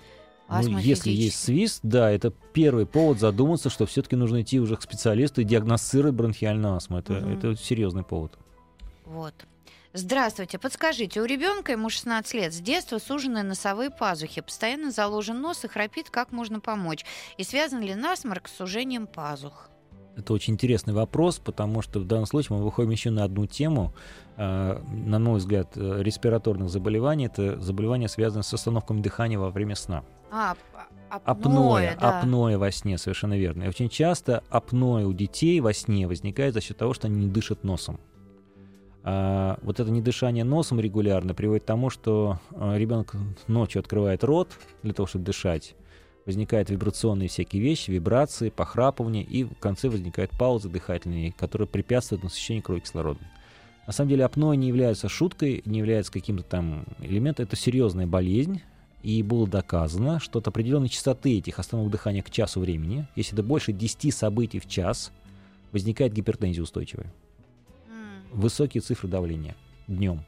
[0.48, 1.54] Ну, астма если есть физическая.
[1.54, 6.14] свист, да, это первый повод задуматься, что все-таки нужно идти уже к специалисту и диагностировать
[6.14, 6.98] бронхиальную астму.
[6.98, 7.38] Это, Мгм.
[7.38, 8.32] это серьезный повод.
[9.04, 9.34] Вот.
[9.92, 15.64] Здравствуйте, подскажите, у ребенка, ему 16 лет, с детства сужены носовые пазухи, постоянно заложен нос
[15.64, 17.04] и храпит, как можно помочь?
[17.38, 19.70] И связан ли насморк с сужением пазух?
[20.16, 23.92] Это очень интересный вопрос, потому что в данном случае мы выходим еще на одну тему.
[24.38, 27.26] э, На мой взгляд, э, респираторных заболеваний.
[27.26, 30.04] Это заболевания, связанные с остановками дыхания во время сна.
[30.30, 32.20] А, п- Апноэ, да.
[32.20, 33.64] апноэ во сне, совершенно верно.
[33.64, 37.30] И очень часто апноэ у детей во сне возникает за счет того, что они не
[37.30, 38.00] дышат носом.
[39.04, 43.14] А, вот это недышание носом регулярно приводит к тому, что а, ребенок
[43.46, 44.48] ночью открывает рот
[44.82, 45.76] для того, чтобы дышать.
[46.26, 52.64] Возникают вибрационные всякие вещи, вибрации, похрапывание, и в конце возникают паузы дыхательные, которые препятствуют насыщению
[52.64, 53.24] крови кислородом.
[53.86, 57.44] На самом деле апноэ не является шуткой, не является каким-то там элементом.
[57.44, 58.60] Это серьезная болезнь,
[59.04, 63.44] и было доказано, что от определенной частоты этих остановок дыхания к часу времени, если это
[63.44, 65.12] больше 10 событий в час,
[65.70, 67.12] возникает гипертензия устойчивая.
[68.32, 69.54] Высокие цифры давления
[69.86, 70.24] днем.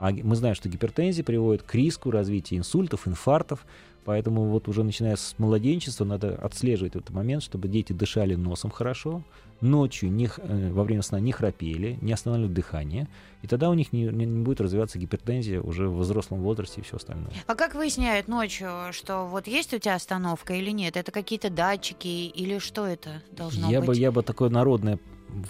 [0.00, 3.64] А мы знаем, что гипертензия приводит к риску развития инсультов, инфарктов,
[4.08, 9.22] поэтому вот уже начиная с младенчества надо отслеживать этот момент, чтобы дети дышали носом хорошо,
[9.60, 13.06] ночью не, э, во время сна не храпели, не останавливали дыхание,
[13.42, 16.96] и тогда у них не, не- будет развиваться гипертензия уже в взрослом возрасте и все
[16.96, 17.30] остальное.
[17.46, 20.96] А как выясняют ночью, что вот есть у тебя остановка или нет?
[20.96, 23.88] Это какие-то датчики или что это должно я быть?
[23.88, 24.98] Бы, я бы такое народное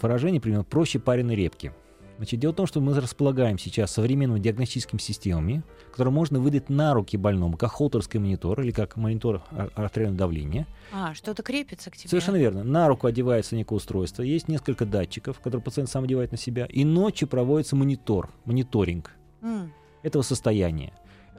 [0.02, 1.72] выражение применил проще пареной репки.
[2.18, 6.92] Значит, дело в том, что мы располагаем сейчас современными диагностическими системами, которые можно выдать на
[6.92, 10.66] руки больному, как холтерский монитор или как монитор ар- артериального давления.
[10.92, 12.08] А, что-то крепится к тебе.
[12.10, 12.64] Совершенно верно.
[12.64, 16.84] На руку одевается некое устройство, есть несколько датчиков, которые пациент сам одевает на себя, и
[16.84, 19.72] ночью проводится монитор, мониторинг М.
[20.02, 20.92] этого состояния.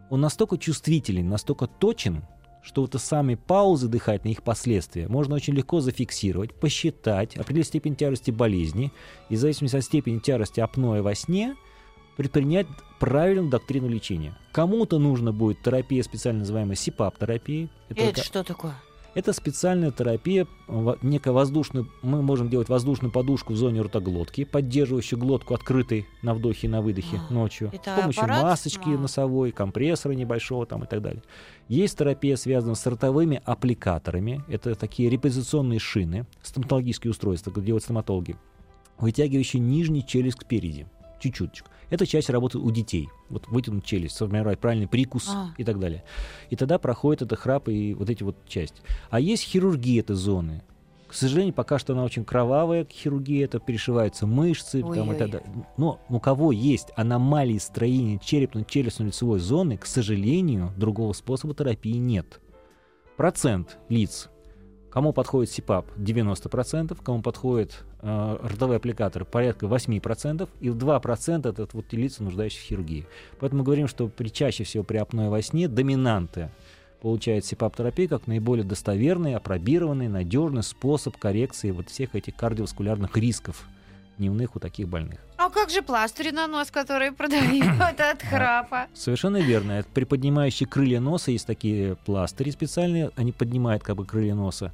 [0.09, 2.23] Он настолько чувствителен, настолько точен,
[2.61, 7.95] что вот эти самые паузы дыхательные, их последствия, можно очень легко зафиксировать, посчитать, определить степень
[7.95, 8.91] тяжести болезни,
[9.29, 11.55] и в зависимости от степени тяжести апноэ во сне
[12.17, 12.67] предпринять
[12.99, 14.37] правильную доктрину лечения.
[14.51, 17.69] Кому-то нужно будет терапия, специально называемая СИПАП-терапия.
[17.89, 18.75] Это что такое?
[19.15, 25.19] Это специальная терапия, во- некая воздушная, мы можем делать воздушную подушку в зоне ротоглотки, поддерживающую
[25.19, 28.43] глотку открытой на вдохе и на выдохе А, ночью, с помощью аппарат?
[28.43, 28.97] масочки А.
[28.99, 31.23] носовой, компрессора небольшого там и так далее.
[31.67, 38.35] Есть терапия, связанная с ротовыми аппликаторами, это такие репозиционные шины, стоматологические устройства, как делают стоматологи,
[38.99, 40.85] вытягивающие нижнюю челюсть спереди,
[41.19, 41.63] чуть-чуть.
[41.89, 43.09] Эта часть работает у детей.
[43.29, 45.53] Вот вытянуть челюсть, сформировать правильный прикус А.
[45.57, 46.03] и так далее.
[46.49, 48.81] И тогда проходит это храп и вот эти вот части.
[49.09, 50.63] А есть хирургия этой зоны.
[51.07, 55.65] К сожалению, пока что она очень кровавая, хирургия, это перешиваются мышцы там, и так далее.
[55.75, 62.39] Но у кого есть аномалии строения черепно-челюстно-лицевой зоны, к сожалению, другого способа терапии нет.
[63.17, 64.29] Процент лиц,
[64.89, 69.25] кому подходит СИПАП 90%, кому подходит э, ротовые аппликаторы?
[69.25, 73.05] Порядка 8%, и в 2% это вот лица, нуждающиеся в хирургии.
[73.39, 76.49] Поэтому мы говорим, что при, чаще всего при апное во сне доминанты
[77.01, 83.65] получает СИПАП-терапия как наиболее достоверный, апробированный, надежный способ коррекции вот всех этих кардиоваскулярных рисков
[84.19, 85.19] дневных у таких больных.
[85.37, 88.85] А как же пластыри на нос, которые продают от храпа?
[88.93, 89.71] Совершенно верно.
[89.73, 94.71] Это приподнимающие крылья носа есть такие пластыри специальные, они поднимают как бы крылья носа.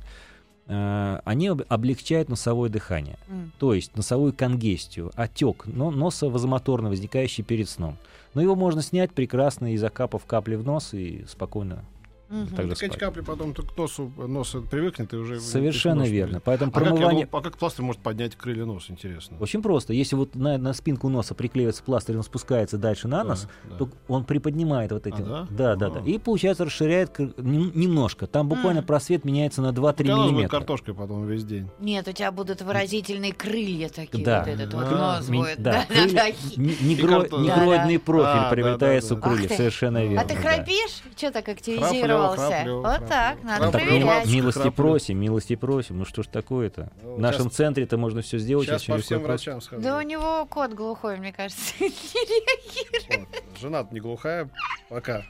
[0.67, 3.17] Э, Они об- облегчают носовое дыхание,
[3.59, 7.97] то есть носовую конгестию, отек но, носа вазомоторно возникающий перед сном.
[8.33, 11.85] Но его можно снять прекрасно и закапав капли в нос и спокойно
[12.29, 12.47] Мгм.
[12.55, 15.39] Так же Так эти капли потом ты к носу, нос привыкнет и уже...
[15.39, 16.33] Совершенно нос верно.
[16.35, 16.43] будет.
[16.43, 17.25] Поэтому А как, промывание...
[17.27, 19.37] думал, а как пластырь может поднять крылья носа, интересно?
[19.39, 19.93] Очень просто.
[19.93, 23.75] Если вот на, на спинку носа приклеивается пластырь, он спускается дальше на Да, нос, да.
[23.77, 25.21] то он приподнимает вот эти.
[25.21, 25.47] А, да?
[25.49, 25.99] да, да, да.
[26.03, 26.09] А.
[26.09, 28.25] И получается расширяет кр- нем- немножко.
[28.27, 28.85] Там буквально М.
[28.85, 30.57] просвет меняется на 2-3 У тебя нос будет миллиметра.
[30.57, 31.69] картошкой потом весь день.
[31.79, 34.25] Нет, у тебя будут выразительные крылья такие.
[34.25, 34.39] Да.
[34.39, 35.61] Вот этот вот А, нос Ми- будет.
[35.61, 36.25] да, Да, да, да.
[36.57, 39.35] Негроидный профиль приобретается да, у да, да.
[39.35, 40.21] крыльев, совершенно верно.
[40.21, 40.41] А ты да.
[40.41, 41.01] храпишь?
[41.15, 41.47] Что так
[42.35, 43.07] Храплю, Вот храплю.
[43.07, 43.71] так, надо Храплю.
[43.79, 44.05] Проверять.
[44.07, 44.33] проверять.
[44.33, 44.71] милости Храплю.
[44.71, 45.97] просим, милости просим.
[45.99, 46.91] Ну что ж такое-то?
[47.03, 48.67] Ну, В нашем центре-то можно все сделать.
[48.67, 49.81] Сейчас по всем врачам схожу.
[49.81, 51.73] Да у него кот глухой, мне кажется.
[53.09, 53.27] Вот.
[53.61, 54.49] Жена не глухая
[54.89, 55.23] пока.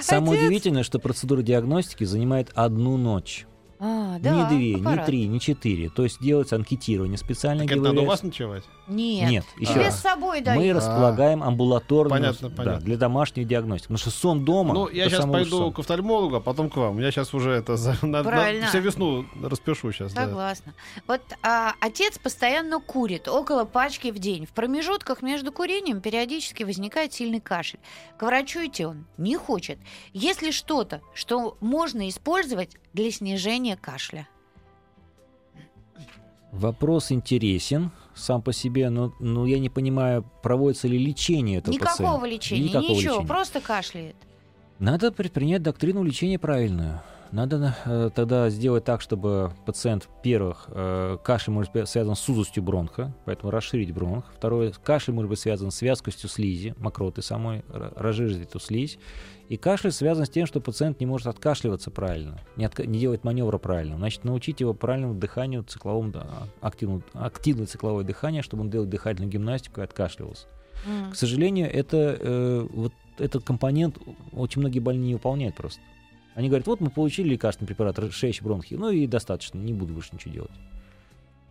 [0.00, 0.42] Самое Отец.
[0.46, 3.46] удивительное, что процедура диагностики занимает одну ночь.
[3.82, 5.06] А, да, не две, не аппарат.
[5.06, 5.88] три, не четыре.
[5.88, 7.62] То есть делается анкетирование специально.
[7.64, 8.62] Так это надо у вас ночевать?
[8.86, 9.30] Нет.
[9.30, 9.90] Нет, еще Тебе А.
[9.90, 10.76] с собой Мы дают.
[10.76, 12.80] располагаем амбулаторно Понятно, да, понятно.
[12.80, 13.84] для домашней диагностики.
[13.86, 14.74] Потому что сон дома.
[14.74, 15.72] Ну, я сейчас пойду сон.
[15.72, 16.98] к офтальмологу, а потом к вам.
[16.98, 20.12] Я сейчас уже это за, на, на- всю весну распишу сейчас.
[20.12, 20.26] Да.
[20.26, 20.74] Согласна.
[21.06, 24.44] Вот а, отец постоянно курит, около пачки в день.
[24.44, 27.78] В промежутках между курением периодически возникает сильный кашель.
[28.18, 29.78] К врачу идти он не хочет.
[30.12, 34.28] Есть ли что-то, что можно использовать для снижения кашля?
[36.52, 41.92] Вопрос интересен сам по себе, но, но я не понимаю, проводится ли лечение этого Никакого
[42.18, 42.26] пациента.
[42.26, 43.26] лечения, Никакого ничего, лечения.
[43.28, 44.16] просто кашляет.
[44.80, 47.02] Надо предпринять доктрину лечения правильную.
[47.32, 52.62] Надо э, тогда сделать так, чтобы пациент, во-первых, э, кашель может быть связан с узостью
[52.62, 54.24] бронха, поэтому расширить бронх.
[54.34, 58.98] Второе, кашель может быть связан с вязкостью слизи, мокроты самой, разжижить эту слизь.
[59.48, 63.22] И кашель связан с тем, что пациент не может откашливаться правильно, не, отка- не делать
[63.22, 63.96] маневра правильно.
[63.96, 66.26] Значит, научить его правильному дыханию, цикловому, да,
[66.60, 70.46] активному, активное цикловое дыхание, чтобы он делал дыхательную гимнастику и откашливался.
[70.86, 71.12] М.
[71.12, 73.98] К сожалению, это, э, вот этот компонент
[74.32, 75.80] очень многие больные не выполняют просто.
[76.34, 80.10] Они говорят, вот мы получили лекарственный препарат, расширяющий бронхи, ну и достаточно, не буду больше
[80.12, 80.50] ничего делать.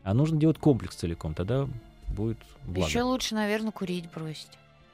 [0.04, 1.68] А нужно делать комплекс целиком, тогда
[2.16, 2.88] будет благо.
[2.88, 4.50] Еще лучше, наверное, курить бросить.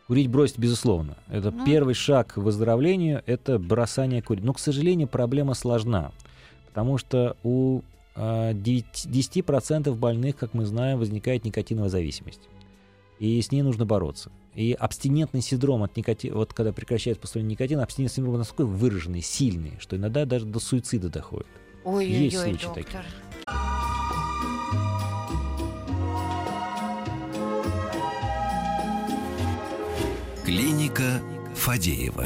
[0.07, 1.17] Курить бросить, безусловно.
[1.29, 1.65] Это Ну.
[1.65, 4.43] первый шаг к выздоровлению, это бросание курить.
[4.43, 6.11] Но, к сожалению, проблема сложна,
[6.67, 7.81] потому что у
[8.15, 12.41] а, 9 10% больных, как мы знаем, возникает никотиновая зависимость.
[13.19, 14.31] И с ней нужно бороться.
[14.53, 19.73] И абстинентный синдром от никотина, вот когда прекращается поступление никотина, абстинентный синдром настолько выраженный, сильный,
[19.79, 21.47] что иногда даже до суицида доходит.
[21.83, 22.83] Ой-ой-ой, Есть случаи доктор.
[22.83, 23.03] такие.
[30.45, 31.21] Клиника
[31.55, 32.25] Фадеева.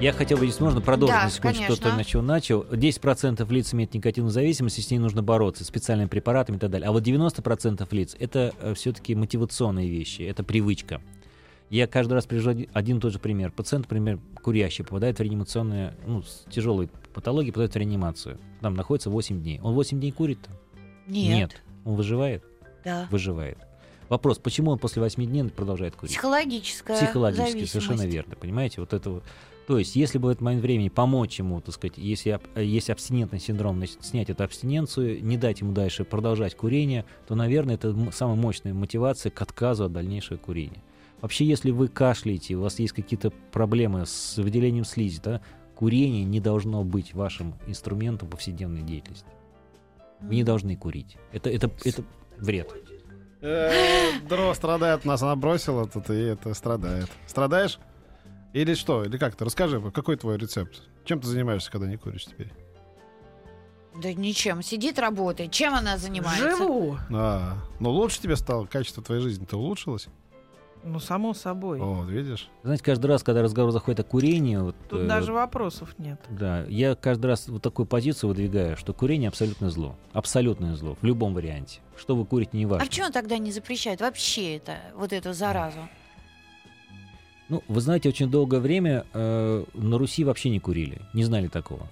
[0.00, 1.96] Я хотел бы, если можно, продолжить Да, на секундочку то, конечно.
[1.96, 2.62] на чего начал.
[2.62, 6.88] 10% лиц имеют никотиновую зависимость, и с ней нужно бороться специальными препаратами и так далее.
[6.88, 11.02] А вот 90% лиц— это все-таки мотивационные вещи, это привычка.
[11.68, 13.50] Я каждый раз привожу один, и тот же пример.
[13.50, 18.38] Пациент, например, курящий, попадает в реанимационную, ну, с тяжелой патологией, попадает в реанимацию.
[18.60, 19.58] Там находится 8 дней.
[19.64, 20.38] Он 8 дней курит?
[21.08, 21.60] Нет.
[21.84, 22.44] Он выживает?
[22.84, 23.08] Да.
[23.10, 23.58] Выживает.
[24.08, 26.12] Вопрос, почему он после 8 дней продолжает курить?
[26.12, 29.24] Психологическая Психологически, совершенно верно, понимаете, вот это вот.
[29.68, 32.88] То есть, если бы в этот момент времени помочь ему, так сказать, если э, есть
[32.88, 37.94] абстинентный синдром, значит, снять эту абстиненцию, не дать ему дальше продолжать курение, то, наверное, это
[38.10, 40.82] самая мощная мотивация к отказу от дальнейшего курения.
[41.20, 45.42] Вообще, если вы кашляете, у вас есть какие-то проблемы с выделением слизи, да,
[45.74, 49.28] курение не должно быть вашим инструментом повседневной деятельности.
[50.20, 51.18] Вы не должны курить.
[51.30, 52.04] Это, это, это
[52.38, 52.72] вред.
[53.42, 57.10] Э, Дро страдает, нас она бросила тут, и это страдает.
[57.26, 57.78] Страдаешь?
[58.52, 59.04] Или что?
[59.04, 59.44] Или как-то?
[59.44, 60.82] Расскажи, какой твой рецепт?
[61.04, 62.52] Чем ты занимаешься, когда не куришь теперь?
[64.00, 64.62] Да ничем.
[64.62, 65.50] Сидит, работает.
[65.50, 66.56] Чем она занимается?
[66.56, 66.98] Живу.
[67.12, 70.08] А, ну лучше тебе стало, качество твоей жизни-то улучшилось?
[70.84, 71.80] Ну, само собой.
[71.80, 72.48] О, вот видишь?
[72.62, 76.20] Знаете, каждый раз, когда разговор заходит о курении, вот, Тут э, даже вопросов нет.
[76.30, 79.96] Да, я каждый раз вот такую позицию выдвигаю, что курение абсолютно зло.
[80.12, 80.96] Абсолютное зло.
[81.00, 81.80] В любом варианте.
[81.96, 82.86] Что вы курите, не А важно.
[82.86, 85.80] почему тогда не запрещают вообще это, вот эту заразу?
[87.48, 91.00] Ну, вы знаете, очень долгое время э, на Руси вообще не курили.
[91.14, 91.88] Не знали такого.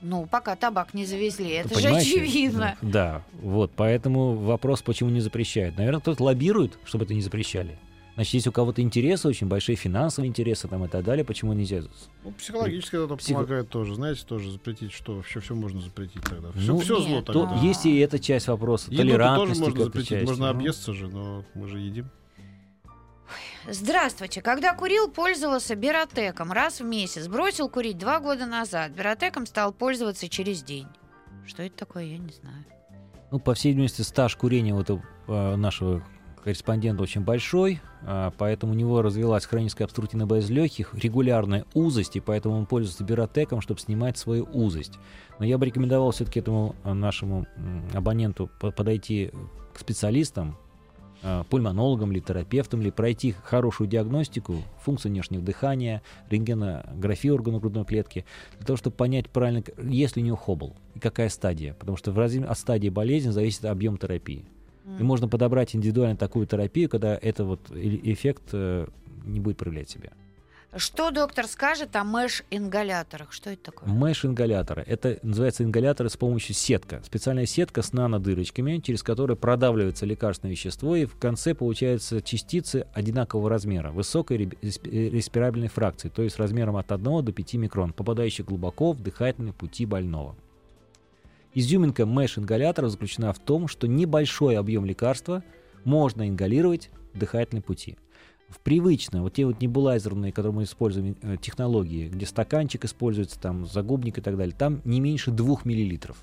[0.00, 1.50] Ну, пока табак не завезли.
[1.50, 2.10] Это же Понимаете?
[2.20, 2.76] очевидно.
[2.82, 3.70] Да, вот.
[3.76, 5.76] Поэтому вопрос, почему не запрещают.
[5.76, 7.78] Наверное, кто-то лоббирует, чтобы это не запрещали.
[8.14, 11.82] Значит, если у кого-то интересы, очень большие финансовые интересы там и так далее, почему нельзя?
[12.24, 13.94] Ну, психологически это Психо- помогает тоже.
[13.94, 16.50] Знаете, тоже запретить, что вообще все можно запретить тогда.
[16.52, 17.58] Все, Ну, все нет, зло то тогда.
[17.60, 18.86] То есть и эта часть вопроса.
[18.90, 20.08] Тоже толерантности можно какой-то запретить.
[20.08, 20.26] части.
[20.26, 22.10] Можно Ну, объесться же, но мы же едим.
[23.68, 24.42] Здравствуйте.
[24.42, 27.28] Когда курил, пользовался Беротеком раз в месяц.
[27.28, 28.92] Бросил курить два года назад.
[28.92, 30.86] Беротеком стал пользоваться через день.
[31.46, 32.64] Что это такое, я не знаю.
[33.30, 36.04] Ну, по всей видимости, стаж курения вот у э, нашего
[36.42, 42.20] корреспондент очень большой, а, поэтому у него развилась хроническая обструктивная болезнь легких, регулярная узость, и
[42.20, 44.98] поэтому он пользуется биротеком, чтобы снимать свою узость.
[45.38, 47.46] Но я бы рекомендовал все-таки этому а, нашему
[47.94, 49.30] абоненту по- подойти
[49.72, 50.58] к специалистам,
[51.22, 58.24] а, пульмонологам или терапевтам, или пройти хорошую диагностику функции внешнего дыхания, рентгенографию органов грудной клетки,
[58.58, 61.74] для того, чтобы понять правильно, есть ли у него хоббл и какая стадия.
[61.74, 64.44] Потому что в разы- от стадии болезни зависит объем терапии.
[64.98, 68.88] И можно подобрать индивидуально такую терапию, когда это вот э- эффект э,
[69.24, 70.10] не будет проявлять себя.
[70.74, 73.30] Что доктор скажет о мэш-ингаляторах?
[73.30, 73.90] Что это такое?
[73.90, 74.82] Мэш-ингаляторы.
[74.86, 77.02] Это называется ингаляторы с помощью сетка.
[77.04, 83.50] Специальная сетка с нанодырочками, через которые продавливается лекарственное вещество, и в конце получаются частицы одинакового
[83.50, 88.46] размера, высокой респ- э, респирабельной фракции, то есть размером от 1 до 5 микрон, попадающих
[88.46, 90.36] глубоко в дыхательные пути больного.
[91.52, 95.44] Изюминка мэш-ингалятора заключена в том, что небольшой объем лекарства
[95.84, 97.98] можно ингалировать в дыхательные пути.
[98.52, 103.64] В привычно, вот те вот небулайзерные, которые мы используем, э, технологии, где стаканчик используется, там,
[103.66, 106.18] загубник и так далее, там не меньше 2 миллилитров.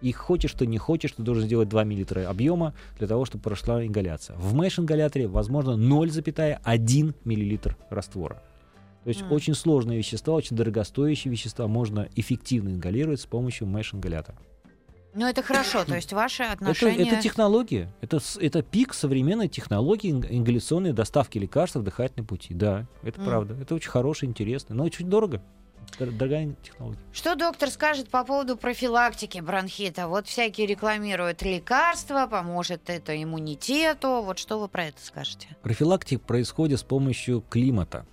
[0.00, 3.84] И хочешь ты, не хочешь, ты должен сделать 2 миллилитра объема для того, чтобы прошла
[3.84, 4.36] ингаляция.
[4.36, 8.42] В мэш-ингаляторе возможно 0,1 миллилитр раствора.
[9.04, 9.32] То есть М.
[9.32, 14.36] очень сложные вещества, очень дорогостоящие вещества можно эффективно ингалировать с помощью мэш-ингалятора.
[15.14, 17.08] Ну, это хорошо, то есть ваши Это, отношения...
[17.08, 17.90] это технология.
[18.00, 22.54] Это, это пик современной технологии ин- ингаляционной доставки лекарств в дыхательные пути.
[22.54, 23.26] Да, это М.
[23.26, 23.54] правда.
[23.60, 25.42] Это очень хороший, интересно, но очень дорого.
[25.98, 27.00] Дор- Дорогая технология.
[27.12, 30.06] Что доктор скажет по поводу профилактики бронхита?
[30.06, 34.22] Вот всякие рекламируют лекарства, поможет это иммунитету.
[34.22, 35.48] Вот что вы про это скажете?
[35.62, 38.04] Профилактика происходит с помощью климата.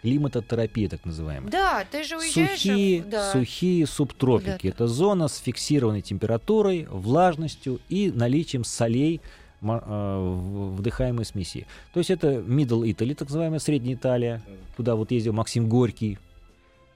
[0.00, 1.50] Климатотерапия, так называемая.
[1.50, 2.60] Да, ты же уезжаешь...
[2.60, 3.32] Сухие, да.
[3.32, 4.50] сухие субтропики.
[4.52, 4.68] Куда-то.
[4.68, 9.20] Это зона с фиксированной температурой, влажностью и наличием солей
[9.62, 10.36] э,
[10.76, 11.66] вдыхаемой смеси.
[11.92, 14.42] То есть это Middle Italy, так называемая Средняя Италия,
[14.76, 16.18] куда вот ездил Максим Горький,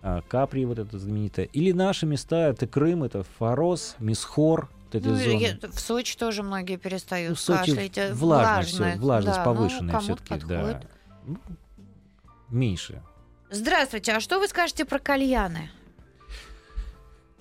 [0.00, 1.46] а, Капри вот это знаменитое.
[1.52, 5.58] Или наши места, это Крым, это Фарос, Мисхор, вот эти Ну, зоны.
[5.62, 7.98] я- в Сочи тоже многие перестают Ну, в Сочи кашлять.
[7.98, 8.96] э, влажность, влажное.
[8.98, 10.82] влажность Да, ну, повышенная кому-то все-таки, да.
[11.26, 11.36] Ну,
[12.50, 13.02] меньше.
[13.50, 15.70] Здравствуйте, а что вы скажете про кальяны?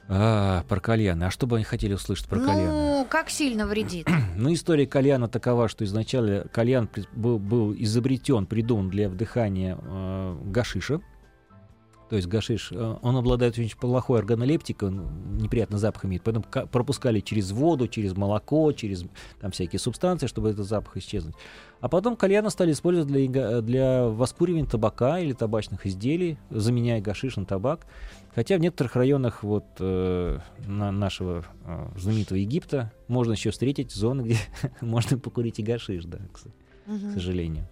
[0.10, 1.24] А, про кальяны.
[1.24, 2.70] А что бы они хотели услышать про кальяны?
[2.70, 4.08] Ну, как сильно вредит?
[4.36, 11.02] Ну, история кальяна такова, что изначально кальян был, был изобретен, придуман для вдыхания э, гашиша.
[12.14, 16.22] То есть гашиш, э, он обладает очень плохой органолептикой, он неприятный запах имеет.
[16.22, 19.04] Поэтому ка- пропускали через воду, через молоко, через
[19.42, 21.34] там всякие субстанции, чтобы этот запах исчезнуть.
[21.82, 27.36] А потом кальяна стали использовать для, ига- для воскуривания табака или табачных изделий, заменяя гашиш
[27.38, 27.88] на табак.
[28.36, 30.38] Хотя в некоторых районах вот, э,
[30.68, 34.38] на нашего э, знаменитого Египта можно еще встретить зоны, где
[34.82, 36.44] можно покурить и гашиш, да, к, с-
[37.10, 37.66] к сожалению.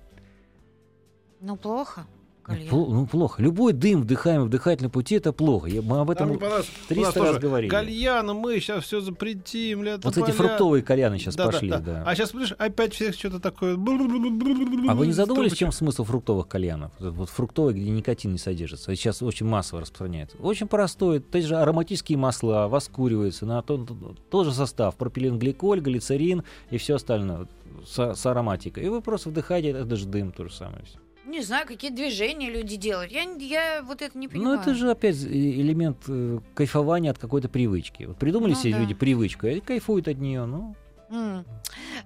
[1.42, 2.08] Ну, плохо.
[2.48, 2.68] Ну, кальян.
[2.72, 3.42] ну, плохо.
[3.42, 5.70] Любой дым, вдыхаемый в дыхательном пути, это плохо.
[5.70, 6.38] Я- мы об Там этом.
[6.38, 7.70] У 300 нас раз тоже говорили.
[7.70, 9.84] Кальяны мы сейчас все запретим.
[9.84, 10.34] лето Вот эти поля.
[10.34, 11.78] фруктовые кальяны сейчас Да, да, пошли, да.
[11.80, 12.04] да.
[12.06, 13.76] А сейчас, смотришь, опять всех что-то такое.
[13.76, 16.92] А вы не задумывались, в чем смысл фруктовых кальянов?
[17.00, 18.96] Вот фруктовый, где никотин не содержится.
[18.96, 20.38] Сейчас очень массово распространяется.
[20.38, 21.20] Очень простой.
[21.22, 23.90] Те же ароматические масла воскуриваются на тот,
[24.30, 24.96] тот же состав.
[24.96, 27.48] Пропиленгликоль, глицерин и все остальное
[27.86, 28.84] с, с ароматикой.
[28.86, 30.84] И вы просто вдыхаете, это же дым, то же самое.
[30.86, 30.98] всё.
[31.32, 33.10] Не знаю, какие движения люди делают.
[33.12, 34.60] Я, я вот это не Ну, понимаю.
[34.60, 38.04] это же опять э, элемент э, кайфования от какой-то привычки.
[38.04, 38.80] Вот придумали Ну себе да.
[38.80, 40.46] люди привычку, и кайфуют от нее.
[40.46, 40.76] Ну,
[41.10, 41.46] М.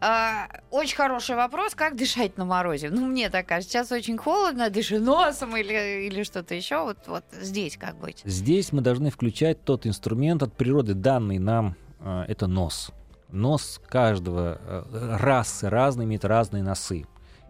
[0.01, 2.89] А, очень хороший вопрос, как дышать на морозе.
[2.89, 6.83] Ну, мне так кажется, сейчас очень холодно, дыши носом или, или что-то еще.
[6.83, 8.21] Вот, вот здесь как быть?
[8.25, 12.91] Здесь мы должны включать тот инструмент от природы, данный нам, э, это нос.
[13.29, 17.05] Нос каждого э, расы разный имеет разные носы.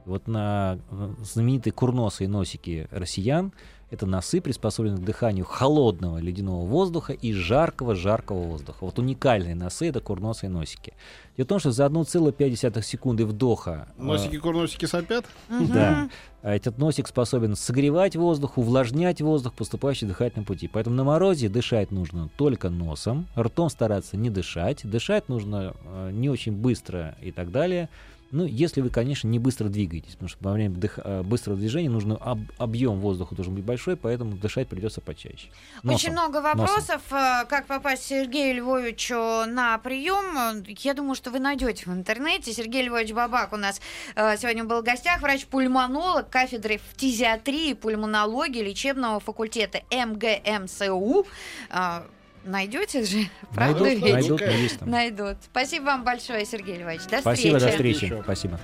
[0.06, 3.52] Вот на э, знаменитые курносые носики россиян
[3.92, 8.78] это носы, приспособленные к дыханию холодного ледяного воздуха и жаркого-жаркого воздуха.
[8.82, 10.94] Вот уникальные носы— это курносые носики.
[11.38, 15.26] Дело в том, что за 1,5 секунды вдоха э, Носики, курносики сопят.
[15.50, 16.10] да.
[16.42, 20.68] А Этот носик способен согревать воздух, увлажнять воздух, поступающий в дыхательном пути.
[20.68, 26.30] Поэтому на морозе дышать нужно только носом, ртом стараться не дышать, дышать нужно э, не
[26.30, 27.90] очень быстро и так далее.
[28.32, 31.90] Ну, если вы, конечно, не быстро двигаетесь, потому что во время дых- э, быстрого движения
[31.90, 35.48] нужно об- объем воздуха должен быть большой, поэтому дышать придется почаще.
[35.84, 36.12] Очень Носом.
[36.14, 40.64] много вопросов, э, как попасть Сергею Львовичу на прием.
[40.80, 42.52] Я думаю, что вы найдете в интернете.
[42.52, 43.80] Сергей Львович Бабак у нас
[44.16, 51.26] э, сегодня был в гостях, врач-пульмонолог кафедры фтизиатрии и пульмонологии лечебного факультета МГМСУ.
[52.46, 54.14] Найдете же, правда Найдут, ведь?
[54.14, 54.90] найдут, там.
[54.90, 55.38] Найдут.
[55.52, 57.02] Спасибо вам большое, Сергей Львович.
[57.10, 57.94] До Спасибо, до встречи.
[57.96, 58.14] встречи.
[58.14, 58.24] Еще.
[58.24, 58.60] Спасибо.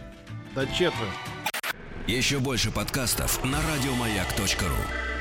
[0.55, 0.95] До четверти.
[2.07, 5.20] Еще больше подкастов на радиомаяк.ру.